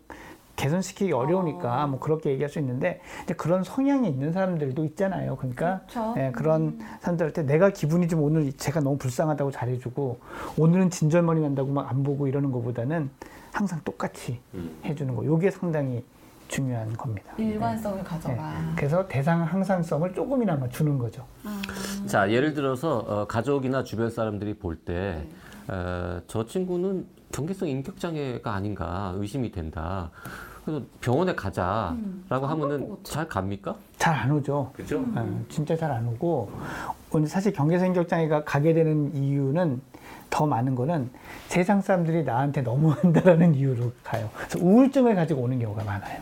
개선시키기 0.59 1.13
어려우니까 1.13 1.87
뭐 1.87 2.01
그렇게 2.01 2.31
얘기할 2.31 2.51
수 2.51 2.59
있는데 2.59 3.01
이제 3.25 3.33
그런 3.35 3.63
성향이 3.63 4.09
있는 4.09 4.33
사람들도 4.33 4.85
있잖아요. 4.87 5.37
그러니까 5.37 5.81
그렇죠. 5.89 6.15
예, 6.19 6.33
그런 6.33 6.79
사람들한테 7.01 7.45
내가 7.45 7.71
기분이 7.71 8.09
좀 8.09 8.23
오늘 8.23 8.53
제가 8.53 8.81
너무 8.81 8.99
불쌍하다고 8.99 9.51
잘해주고 9.53 10.19
오늘은 10.59 10.91
진절머리 10.91 11.41
난다고 11.41 11.73
막 11.73 11.89
안 11.89 12.03
보고 12.03 12.27
이러는 12.27 12.51
것보다는 12.53 13.09
항상 13.53 13.81
똑같이 13.85 14.41
해주는 14.85 15.15
거. 15.15 15.25
요게 15.25 15.51
상당히 15.51 16.05
중요한 16.49 16.93
겁니다. 16.97 17.33
일관성을 17.39 17.99
예, 17.99 18.03
가져라. 18.03 18.73
그래서 18.77 19.07
대상 19.07 19.43
항상성을 19.43 20.13
조금이나마 20.13 20.69
주는 20.69 20.99
거죠. 20.99 21.25
자, 22.07 22.31
예를 22.31 22.53
들어서 22.55 22.99
어, 22.99 23.27
가족이나 23.27 23.85
주변 23.85 24.11
사람들이 24.11 24.55
볼때 24.55 25.25
네. 25.69 26.21
저 26.27 26.45
친구는 26.45 27.07
경계성 27.33 27.69
인격 27.69 28.01
장애가 28.01 28.53
아닌가 28.55 29.13
의심이 29.17 29.53
된다. 29.53 30.11
그래서 30.69 30.85
병원에 31.01 31.35
가자라고 31.35 31.95
음, 31.97 32.25
것 32.29 32.47
하면은. 32.47 32.97
잘 33.03 33.27
갑니까? 33.27 33.75
잘 33.97 34.15
안 34.15 34.31
오죠. 34.33 34.71
그죠? 34.75 35.03
예, 35.17 35.23
진짜 35.49 35.75
잘 35.75 35.91
안 35.91 36.07
오고 36.09 36.51
오늘 37.11 37.27
사실 37.27 37.55
경계성 37.55 37.89
인격 37.89 38.07
장애가 38.07 38.45
가게 38.45 38.75
되는 38.75 39.15
이유는 39.17 39.81
더 40.29 40.45
많은 40.47 40.75
거는 40.75 41.09
세상 41.47 41.81
사람들이 41.81 42.25
나한테 42.25 42.61
너무한다라는 42.61 43.55
이유로 43.57 43.93
가요. 44.05 44.29
그래서 44.37 44.59
우울증을 44.63 45.15
가지고 45.15 45.41
오는 45.41 45.59
경우가 45.59 45.85
많아요. 45.85 46.21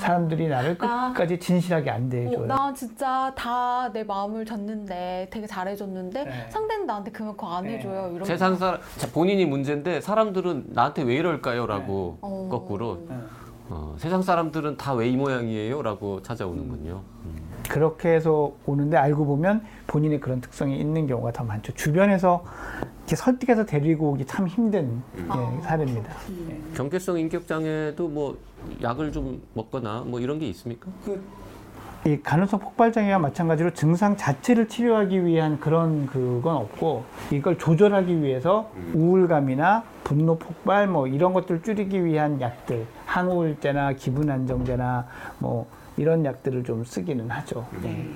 사람들이 0.00 0.48
나를 0.48 0.78
나- 0.78 1.08
끝까지 1.12 1.38
진실하게 1.38 1.90
안 1.90 2.06
어, 2.06 2.08
대해줘요. 2.08 2.46
나 2.46 2.72
진짜 2.74 3.32
다 3.36 3.90
내 3.92 4.04
마음을 4.04 4.44
줬는데 4.44 5.28
되게 5.30 5.46
잘해줬는데 5.46 6.24
네. 6.24 6.46
상대는 6.50 6.86
나한테 6.86 7.10
그만큼 7.10 7.48
안 7.48 7.64
네. 7.64 7.78
해줘요. 7.78 8.10
이런 8.14 8.24
세상 8.24 8.56
사람 8.56 8.80
자, 8.96 9.08
본인이 9.12 9.44
문제인데 9.46 10.00
사람들은 10.00 10.66
나한테 10.68 11.02
왜 11.02 11.16
이럴까요?라고 11.16 12.18
어. 12.20 12.48
거꾸로 12.50 13.04
네. 13.08 13.16
어, 13.68 13.94
세상 13.98 14.22
사람들은 14.22 14.76
다 14.76 14.94
왜 14.94 15.08
이 15.08 15.16
모양이에요?라고 15.16 16.22
찾아오는군요. 16.22 17.02
음. 17.24 17.49
그렇게 17.70 18.08
해서 18.08 18.52
오는데 18.66 18.96
알고 18.96 19.24
보면 19.24 19.62
본인의 19.86 20.18
그런 20.18 20.40
특성이 20.40 20.80
있는 20.80 21.06
경우가 21.06 21.30
더 21.30 21.44
많죠. 21.44 21.72
주변에서 21.72 22.44
이렇게 23.02 23.14
설득해서 23.14 23.64
데리고 23.64 24.10
오기 24.10 24.26
참 24.26 24.48
힘든 24.48 25.00
예, 25.16 25.62
사례입니다. 25.62 26.12
경계성 26.74 27.20
인격 27.20 27.46
장애도 27.46 28.08
뭐 28.08 28.36
약을 28.82 29.12
좀 29.12 29.40
먹거나 29.54 30.02
뭐 30.04 30.18
이런 30.18 30.40
게 30.40 30.48
있습니까? 30.48 30.88
이 32.06 32.20
간헐성 32.20 32.58
폭발 32.58 32.90
장애와 32.92 33.20
마찬가지로 33.20 33.72
증상 33.72 34.16
자체를 34.16 34.66
치료하기 34.66 35.24
위한 35.24 35.60
그런 35.60 36.06
그건 36.06 36.56
없고 36.56 37.04
이걸 37.30 37.56
조절하기 37.56 38.20
위해서 38.20 38.72
우울감이나 38.94 39.84
분노 40.02 40.36
폭발 40.38 40.88
뭐 40.88 41.06
이런 41.06 41.32
것들을 41.32 41.62
줄이기 41.62 42.04
위한 42.04 42.40
약들 42.40 42.84
항우울제나 43.06 43.92
기분 43.92 44.28
안정제나 44.28 45.06
뭐 45.38 45.68
이런 46.00 46.24
약들을 46.24 46.64
좀 46.64 46.82
쓰기는 46.82 47.30
하죠. 47.30 47.68
네. 47.82 48.08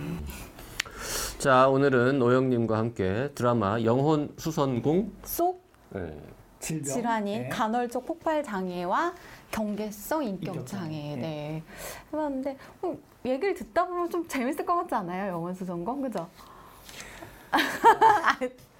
자, 1.37 1.69
오늘은 1.69 2.19
노영님과 2.19 2.79
함께 2.79 3.31
드라마 3.35 3.79
영혼 3.83 4.33
수선궁 4.39 5.13
속 5.23 5.63
네. 5.91 6.19
질병. 6.61 6.95
질환인 6.95 7.43
네. 7.43 7.49
간헐적 7.51 8.07
폭발 8.07 8.43
장애와 8.43 9.13
경계성 9.51 10.25
인격 10.25 10.67
장애. 10.67 11.13
장애 11.13 11.17
네. 11.17 11.63
해봤는데 12.11 12.57
어, 12.81 12.97
얘기를 13.27 13.53
듣다 13.53 13.87
보면 13.87 14.09
좀 14.09 14.27
재밌을 14.27 14.65
것 14.65 14.77
같지 14.77 14.95
않아요? 14.95 15.35
영원 15.35 15.53
수전공 15.53 16.01
그죠? 16.01 16.27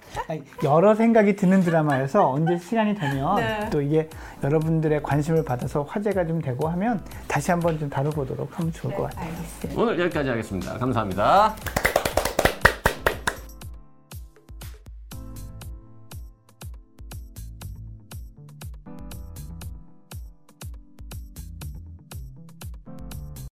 여러 0.63 0.95
생각이 0.95 1.35
드는 1.35 1.61
드라마여서 1.61 2.29
언제 2.31 2.57
시간이 2.57 2.95
되면 2.95 3.35
네. 3.35 3.69
또 3.71 3.81
이게 3.81 4.09
여러분들의 4.43 5.03
관심을 5.03 5.43
받아서 5.43 5.83
화제가 5.83 6.25
좀 6.27 6.41
되고 6.41 6.67
하면 6.69 7.01
다시 7.27 7.51
한번 7.51 7.79
좀 7.79 7.89
다뤄보도록 7.89 8.59
하면 8.59 8.71
좋을 8.73 8.93
것 8.95 9.03
같아요. 9.03 9.29
알겠습니다. 9.29 9.81
오늘 9.81 9.99
여기까지 9.99 10.29
하겠습니다. 10.29 10.77
감사합니다. 10.77 11.55